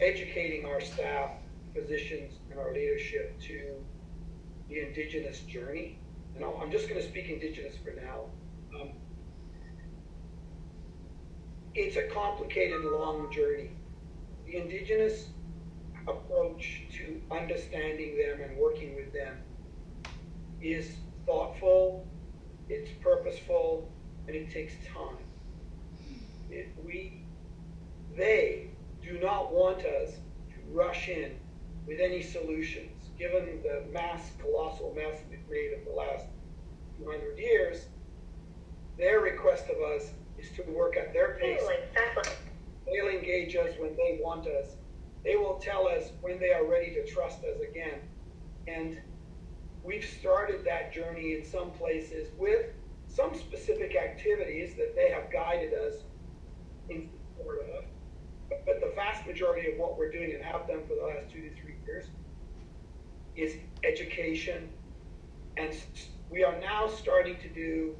[0.00, 1.30] educating our staff,
[1.74, 3.74] physicians, and our leadership to
[4.68, 5.98] the Indigenous journey.
[6.34, 8.24] And I'm just going to speak Indigenous for now.
[8.74, 8.90] Um,
[11.74, 13.70] it's a complicated, long journey.
[14.46, 15.28] The Indigenous
[16.08, 19.36] approach to understanding them and working with them
[20.60, 20.96] is
[21.26, 22.06] thoughtful,
[22.68, 23.90] it's purposeful,
[24.26, 25.16] and it takes time.
[26.50, 27.24] It, we,
[28.16, 28.70] they
[29.02, 30.12] do not want us
[30.50, 31.36] to rush in
[31.86, 33.10] with any solutions.
[33.18, 36.26] Given the mass, colossal mess we've made of the last
[36.98, 37.86] 200 years,
[38.98, 41.60] their request of us is to work at their pace.
[42.86, 44.76] They'll engage us when they want us.
[45.24, 48.00] They will tell us when they are ready to trust us again.
[48.66, 49.00] And
[49.84, 52.66] we've started that journey in some places with
[53.06, 55.94] some specific activities that they have guided us
[56.88, 57.84] in support of.
[58.66, 61.40] But, the vast majority of what we're doing and have done for the last two
[61.40, 62.06] to three years
[63.34, 64.68] is education.
[65.56, 65.74] And
[66.30, 67.96] we are now starting to do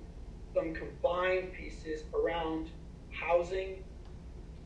[0.55, 2.71] some combined pieces around
[3.11, 3.85] housing,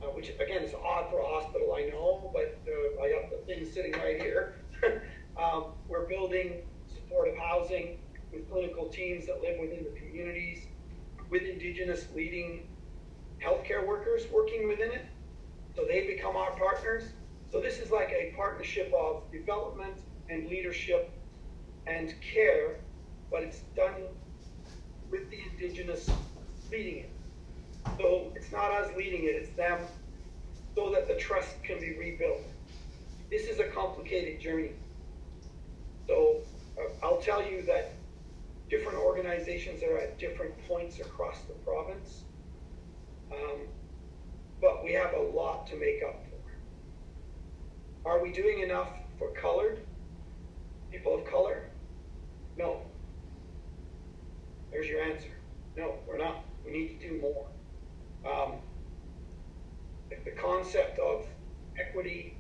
[0.07, 3.45] uh, which again is odd for a hospital, I know, but uh, I got the
[3.47, 4.55] thing sitting right here.
[5.43, 7.99] um, we're building supportive housing
[8.33, 10.67] with clinical teams that live within the communities,
[11.31, 12.69] with Indigenous leading
[13.45, 15.07] healthcare workers working within it.
[15.75, 17.05] So they become our partners.
[17.51, 19.99] So this is like a partnership of development
[20.29, 21.13] and leadership
[21.87, 22.81] and care,
[23.31, 23.95] but it's done
[25.11, 26.11] with the Indigenous
[26.71, 27.16] leading it.
[27.99, 29.81] So it's not us leading it, it's them,
[30.75, 32.43] so that the trust can be rebuilt.
[33.31, 34.73] This is a complicated journey.
[36.07, 36.43] So
[36.79, 37.95] uh, I'll tell you that
[38.69, 42.23] different organizations are at different points across the province.
[43.33, 43.61] Um,
[44.61, 46.23] but we have a lot to make up
[48.05, 48.11] for.
[48.11, 49.81] Are we doing enough for colored
[50.91, 51.71] people of color?
[52.57, 52.83] No.
[54.71, 55.31] There's your answer.
[55.77, 56.45] No, we're not.
[56.65, 57.47] We need to do more.
[60.47, 61.27] Concept of
[61.77, 62.37] equity,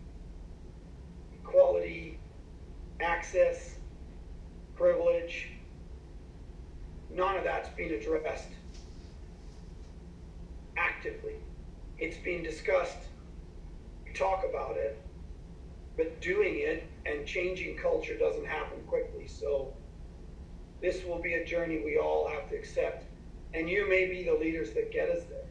[1.42, 2.20] equality,
[3.00, 3.74] access,
[4.76, 5.48] privilege,
[7.10, 8.50] none of that's being addressed
[10.76, 11.34] actively.
[11.98, 13.08] It's being discussed,
[14.04, 15.02] we talk about it,
[15.96, 19.26] but doing it and changing culture doesn't happen quickly.
[19.26, 19.72] So
[20.80, 23.04] this will be a journey we all have to accept.
[23.52, 25.45] And you may be the leaders that get us there.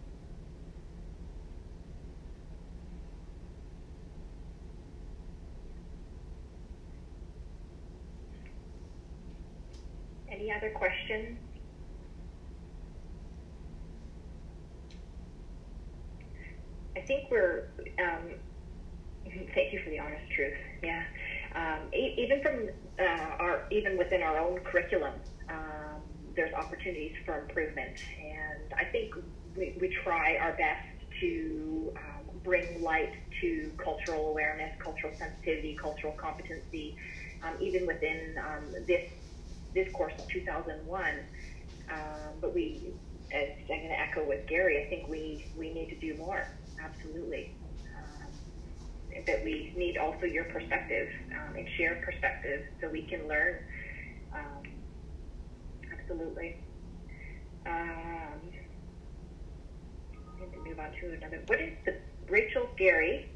[10.46, 11.40] Any other questions?
[16.96, 17.64] I think we're,
[17.98, 18.30] um,
[19.56, 20.54] thank you for the honest truth.
[20.84, 21.02] Yeah.
[21.56, 22.70] Um, e- even from
[23.00, 23.04] uh,
[23.40, 25.14] our, even within our own curriculum,
[25.50, 26.04] um,
[26.36, 27.98] there's opportunities for improvement.
[28.20, 29.16] And I think
[29.58, 30.86] we, we try our best
[31.22, 33.10] to um, bring light
[33.42, 36.96] to cultural awareness, cultural sensitivity, cultural competency,
[37.42, 39.02] um, even within um, this
[39.76, 41.06] this course in 2001.
[41.92, 42.94] Um, but we,
[43.32, 46.48] as I'm going to echo with Gary, I think we, we need to do more.
[46.82, 47.54] Absolutely.
[47.96, 48.32] Um,
[49.28, 53.56] that we need also your perspective um, and shared perspective so we can learn.
[54.34, 54.64] Um,
[55.94, 56.56] absolutely.
[57.66, 58.40] Um,
[60.40, 61.42] to move on to another.
[61.48, 61.96] What is the,
[62.30, 63.28] Rachel Gary,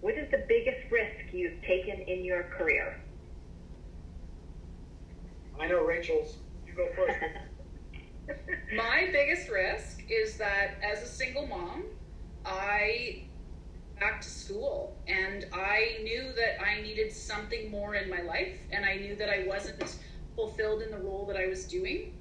[0.00, 2.98] what is the biggest risk you've taken in your career?
[5.60, 6.36] I know Rachel's.
[6.66, 7.18] You go first.
[8.76, 11.84] My biggest risk is that as a single mom,
[12.44, 13.28] I
[13.98, 18.84] back to school and I knew that I needed something more in my life and
[18.84, 19.96] I knew that I wasn't
[20.34, 22.12] fulfilled in the role that I was doing.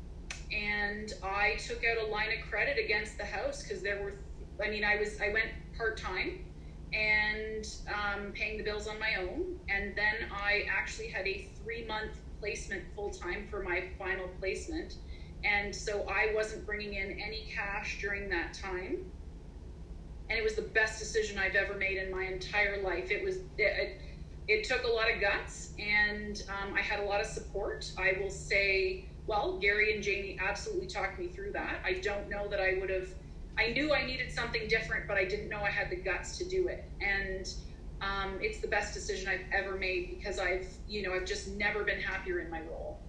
[0.54, 4.14] And I took out a line of credit against the house because there were,
[4.64, 6.40] I mean, I was, I went part time
[6.94, 9.58] and um, paying the bills on my own.
[9.68, 12.14] And then I actually had a three month
[12.46, 14.98] placement full time for my final placement.
[15.44, 18.98] And so I wasn't bringing in any cash during that time.
[20.30, 23.10] And it was the best decision I've ever made in my entire life.
[23.10, 24.00] It was, it,
[24.48, 27.92] it took a lot of guts and um, I had a lot of support.
[27.98, 31.80] I will say, well, Gary and Jamie absolutely talked me through that.
[31.84, 33.08] I don't know that I would have,
[33.58, 36.46] I knew I needed something different, but I didn't know I had the guts to
[36.48, 36.86] do it.
[37.02, 37.52] And
[38.02, 41.84] um, it's the best decision I've ever made because I've, you know, I've just never
[41.84, 43.00] been happier in my role.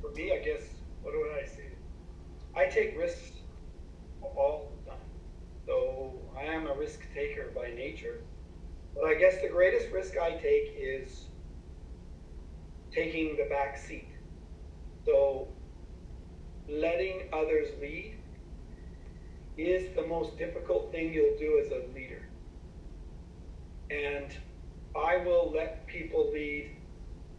[0.00, 0.62] For me, I guess,
[1.02, 1.70] what would I say?
[2.56, 3.38] I take risks
[4.22, 5.00] all the time.
[5.66, 8.22] So I am a risk taker by nature.
[8.94, 11.26] But I guess the greatest risk I take is
[12.92, 14.10] taking the back seat.
[15.04, 15.48] So
[16.68, 18.18] letting others lead
[19.56, 22.28] is the most difficult thing you'll do as a leader.
[23.90, 24.36] And
[24.96, 26.76] I will let people lead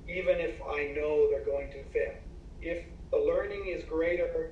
[0.08, 2.14] even if I know they're going to fail.
[2.62, 4.52] If the learning is greater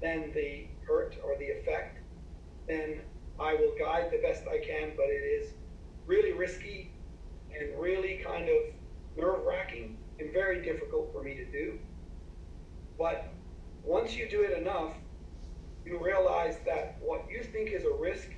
[0.00, 1.98] than the hurt or the effect,
[2.66, 3.00] then
[3.38, 5.52] I will guide the best I can, but it is
[6.06, 6.92] really risky
[7.58, 8.56] and really kind of
[9.16, 11.78] nerve wracking and very difficult for me to do.
[12.98, 13.32] But
[13.84, 14.94] once you do it enough,
[15.84, 18.28] you realize that what you think is a risk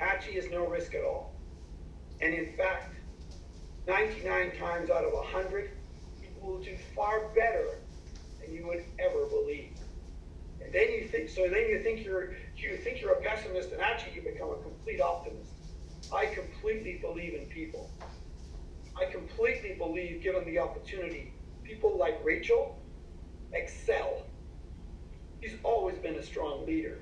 [0.00, 1.34] actually is no risk at all.
[2.20, 2.94] And in fact,
[3.86, 5.70] 99 times out of 100,
[6.20, 7.78] people will do far better
[8.40, 9.72] than you would ever believe.
[10.62, 13.80] And then you think, so then you think you're, you think you're a pessimist, and
[13.80, 15.52] actually you become a complete optimist.
[16.14, 17.90] I completely believe in people.
[19.00, 21.32] I completely believe, given the opportunity,
[21.64, 22.78] people like Rachel
[23.52, 24.26] excel.
[25.42, 26.98] She's always been a strong leader.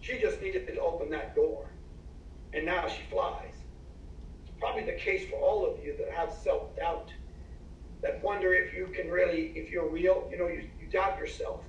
[0.00, 1.70] She just needed to open that door.
[2.52, 3.54] And now she flies.
[4.42, 7.12] It's probably the case for all of you that have self doubt
[8.02, 11.60] that wonder if you can really, if you're real, you know, you, you doubt yourself.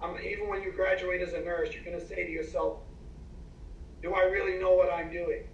[0.00, 2.78] Um, even when you graduate as a nurse, you're going to say to yourself,
[4.02, 5.44] do I really know what I'm doing?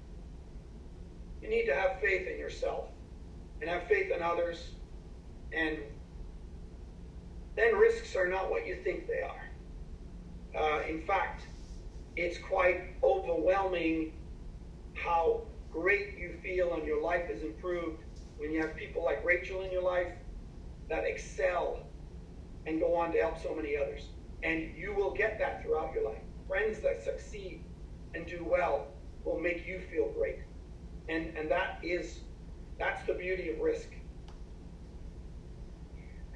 [1.41, 2.89] You need to have faith in yourself
[3.61, 4.71] and have faith in others.
[5.53, 5.79] And
[7.57, 9.44] then risks are not what you think they are.
[10.59, 11.47] Uh, in fact,
[12.17, 14.13] it's quite overwhelming
[14.95, 18.03] how great you feel and your life is improved
[18.37, 20.13] when you have people like Rachel in your life
[20.89, 21.81] that excel
[22.67, 24.09] and go on to help so many others.
[24.43, 26.23] And you will get that throughout your life.
[26.47, 27.65] Friends that succeed
[28.15, 28.89] and do well
[29.25, 30.39] will make you feel great.
[31.09, 32.21] And and that is
[32.79, 33.89] that's the beauty of risk.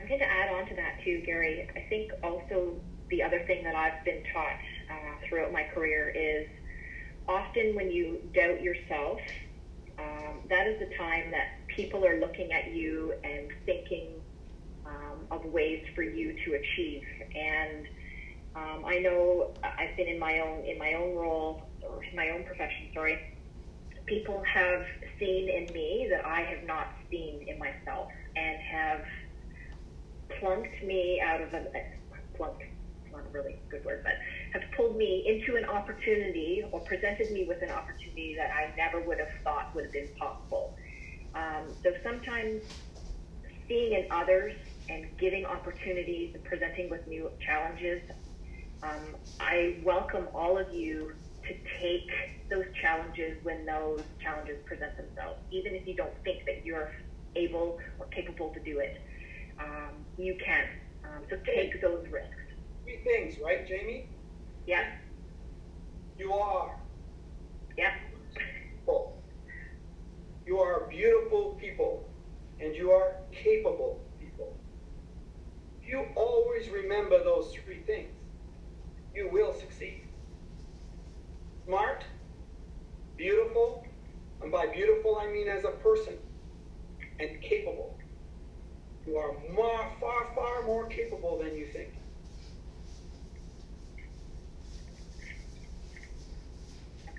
[0.01, 1.69] I'm going to add on to that too, Gary.
[1.75, 2.81] I think also
[3.11, 6.49] the other thing that I've been taught uh, throughout my career is
[7.29, 9.21] often when you doubt yourself,
[9.99, 14.09] um, that is the time that people are looking at you and thinking
[14.87, 17.03] um, of ways for you to achieve.
[17.35, 17.87] And
[18.57, 22.31] um, I know I've been in my own in my own role or in my
[22.31, 22.89] own profession.
[22.95, 23.37] Sorry,
[24.07, 24.85] people have
[25.19, 29.01] seen in me that I have not seen in myself, and have
[30.41, 31.67] plunked me out of a
[32.37, 32.63] plunked.
[33.19, 34.15] Not a really good word, but
[34.53, 39.03] have pulled me into an opportunity or presented me with an opportunity that I never
[39.03, 40.71] would have thought would have been possible.
[41.35, 42.63] Um, so sometimes
[43.67, 44.55] seeing in others
[44.89, 48.01] and giving opportunities and presenting with new challenges,
[48.87, 51.11] um, I welcome all of you
[51.49, 51.53] to
[51.83, 52.11] take
[52.51, 56.89] those challenges when those challenges present themselves, even if you don't think that you're
[57.35, 58.95] able or capable to do it.
[59.59, 60.65] Um, you can.
[61.03, 62.38] Um, so take those risks.
[62.89, 64.09] Three things, right, Jamie?
[64.67, 64.83] Yeah.
[66.17, 66.71] You are.
[67.77, 67.93] Yeah.
[68.35, 69.23] People.
[70.47, 72.09] You are beautiful people,
[72.59, 74.57] and you are capable people.
[75.83, 78.09] If you always remember those three things,
[79.15, 80.07] you will succeed.
[81.67, 82.07] Smart,
[83.19, 83.85] beautiful,
[84.41, 86.15] and by beautiful I mean as a person,
[87.21, 87.99] and capable.
[89.07, 91.98] You are more, far, far more capable than you think.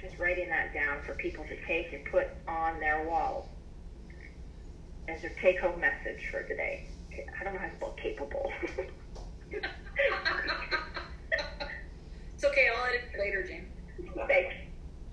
[0.09, 3.45] Just writing that down for people to take and put on their walls
[5.07, 6.87] as their take home message for today.
[7.39, 8.51] I don't know how to spell capable.
[12.33, 13.67] it's okay, I'll edit it later, Jane.
[14.27, 14.55] Thanks.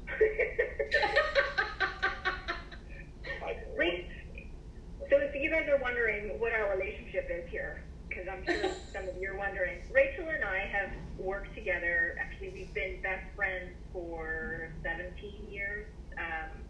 [5.10, 7.82] so if you guys are wondering what our relationship is here,
[8.16, 12.16] because I'm sure some of you are wondering, Rachel and I have worked together.
[12.18, 15.86] Actually, we've been best friends for 17 years.
[16.16, 16.62] Um,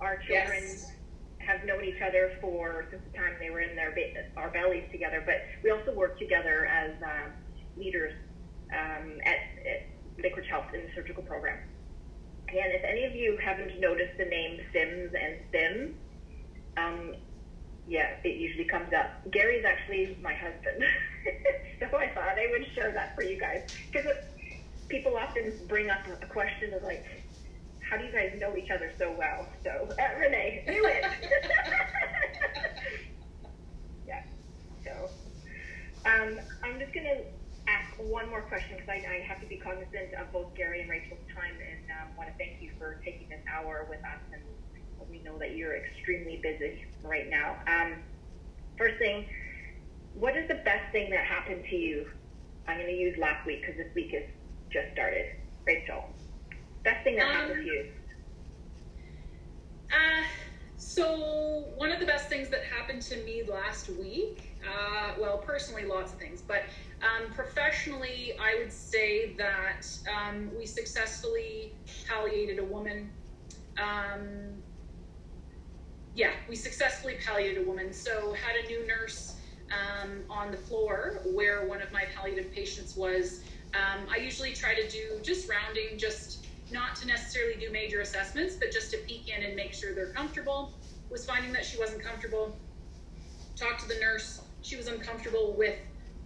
[0.00, 0.92] our children yes.
[1.38, 3.94] have known each other for since the time they were in their
[4.36, 5.22] our bellies together.
[5.24, 7.32] But we also work together as um,
[7.76, 8.12] leaders
[8.72, 9.88] um, at, at
[10.18, 11.58] Lakeridge Health in the surgical program.
[12.48, 15.94] And if any of you haven't noticed the name Sims and Sim,
[16.76, 17.14] um,
[17.86, 19.10] yeah, it usually comes up.
[19.30, 20.84] Gary's actually my husband,
[21.80, 23.62] so I thought I would share that for you guys
[23.92, 24.06] because
[24.88, 27.04] people often bring up a question of like,
[27.80, 29.48] how do you guys know each other so well?
[29.64, 31.04] So uh, Renee, do it.
[34.06, 34.22] yeah.
[34.84, 35.10] So
[36.06, 37.22] um, I'm just gonna
[37.66, 40.90] ask one more question because I, I, have to be cognizant of both Gary and
[40.90, 44.42] Rachel's time, and um, want to thank you for taking this hour with us and
[45.12, 47.56] we know that you're extremely busy right now.
[47.68, 47.96] Um,
[48.78, 49.26] first thing,
[50.14, 52.06] what is the best thing that happened to you?
[52.66, 54.24] I'm going to use last week because this week has
[54.70, 55.26] just started.
[55.66, 56.04] Rachel,
[56.82, 57.86] best thing that um, happened to you?
[59.90, 60.24] Uh,
[60.78, 65.84] so one of the best things that happened to me last week, uh, well, personally,
[65.84, 66.62] lots of things, but
[67.02, 71.74] um, professionally, I would say that um, we successfully
[72.08, 73.10] palliated a woman
[73.78, 74.61] um,
[76.14, 77.92] yeah, we successfully palliated a woman.
[77.92, 79.36] So had a new nurse
[79.72, 83.42] um, on the floor where one of my palliative patients was.
[83.74, 88.56] Um, I usually try to do just rounding, just not to necessarily do major assessments,
[88.56, 90.72] but just to peek in and make sure they're comfortable.
[91.10, 92.56] Was finding that she wasn't comfortable.
[93.56, 94.42] Talked to the nurse.
[94.60, 95.76] She was uncomfortable with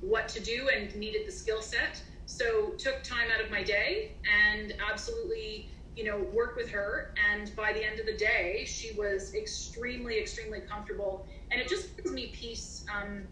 [0.00, 2.02] what to do and needed the skill set.
[2.26, 7.14] So took time out of my day and absolutely you know, work with her.
[7.32, 11.26] And by the end of the day, she was extremely, extremely comfortable.
[11.50, 13.22] And it just gives me peace um,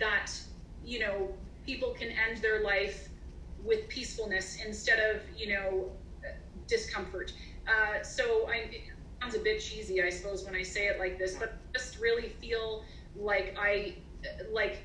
[0.00, 0.32] that,
[0.84, 1.32] you know,
[1.64, 3.08] people can end their life
[3.64, 5.92] with peacefulness instead of, you know,
[6.66, 7.32] discomfort.
[7.68, 8.80] Uh, so I, it
[9.20, 12.00] sounds a bit cheesy, I suppose, when I say it like this, but I just
[12.00, 12.82] really feel
[13.14, 13.94] like I
[14.52, 14.82] like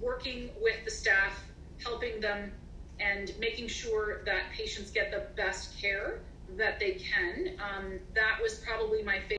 [0.00, 1.42] working with the staff,
[1.82, 2.52] helping them,
[3.00, 6.20] and making sure that patients get the best care
[6.56, 7.56] that they can.
[7.58, 9.34] Um, that was probably my favorite.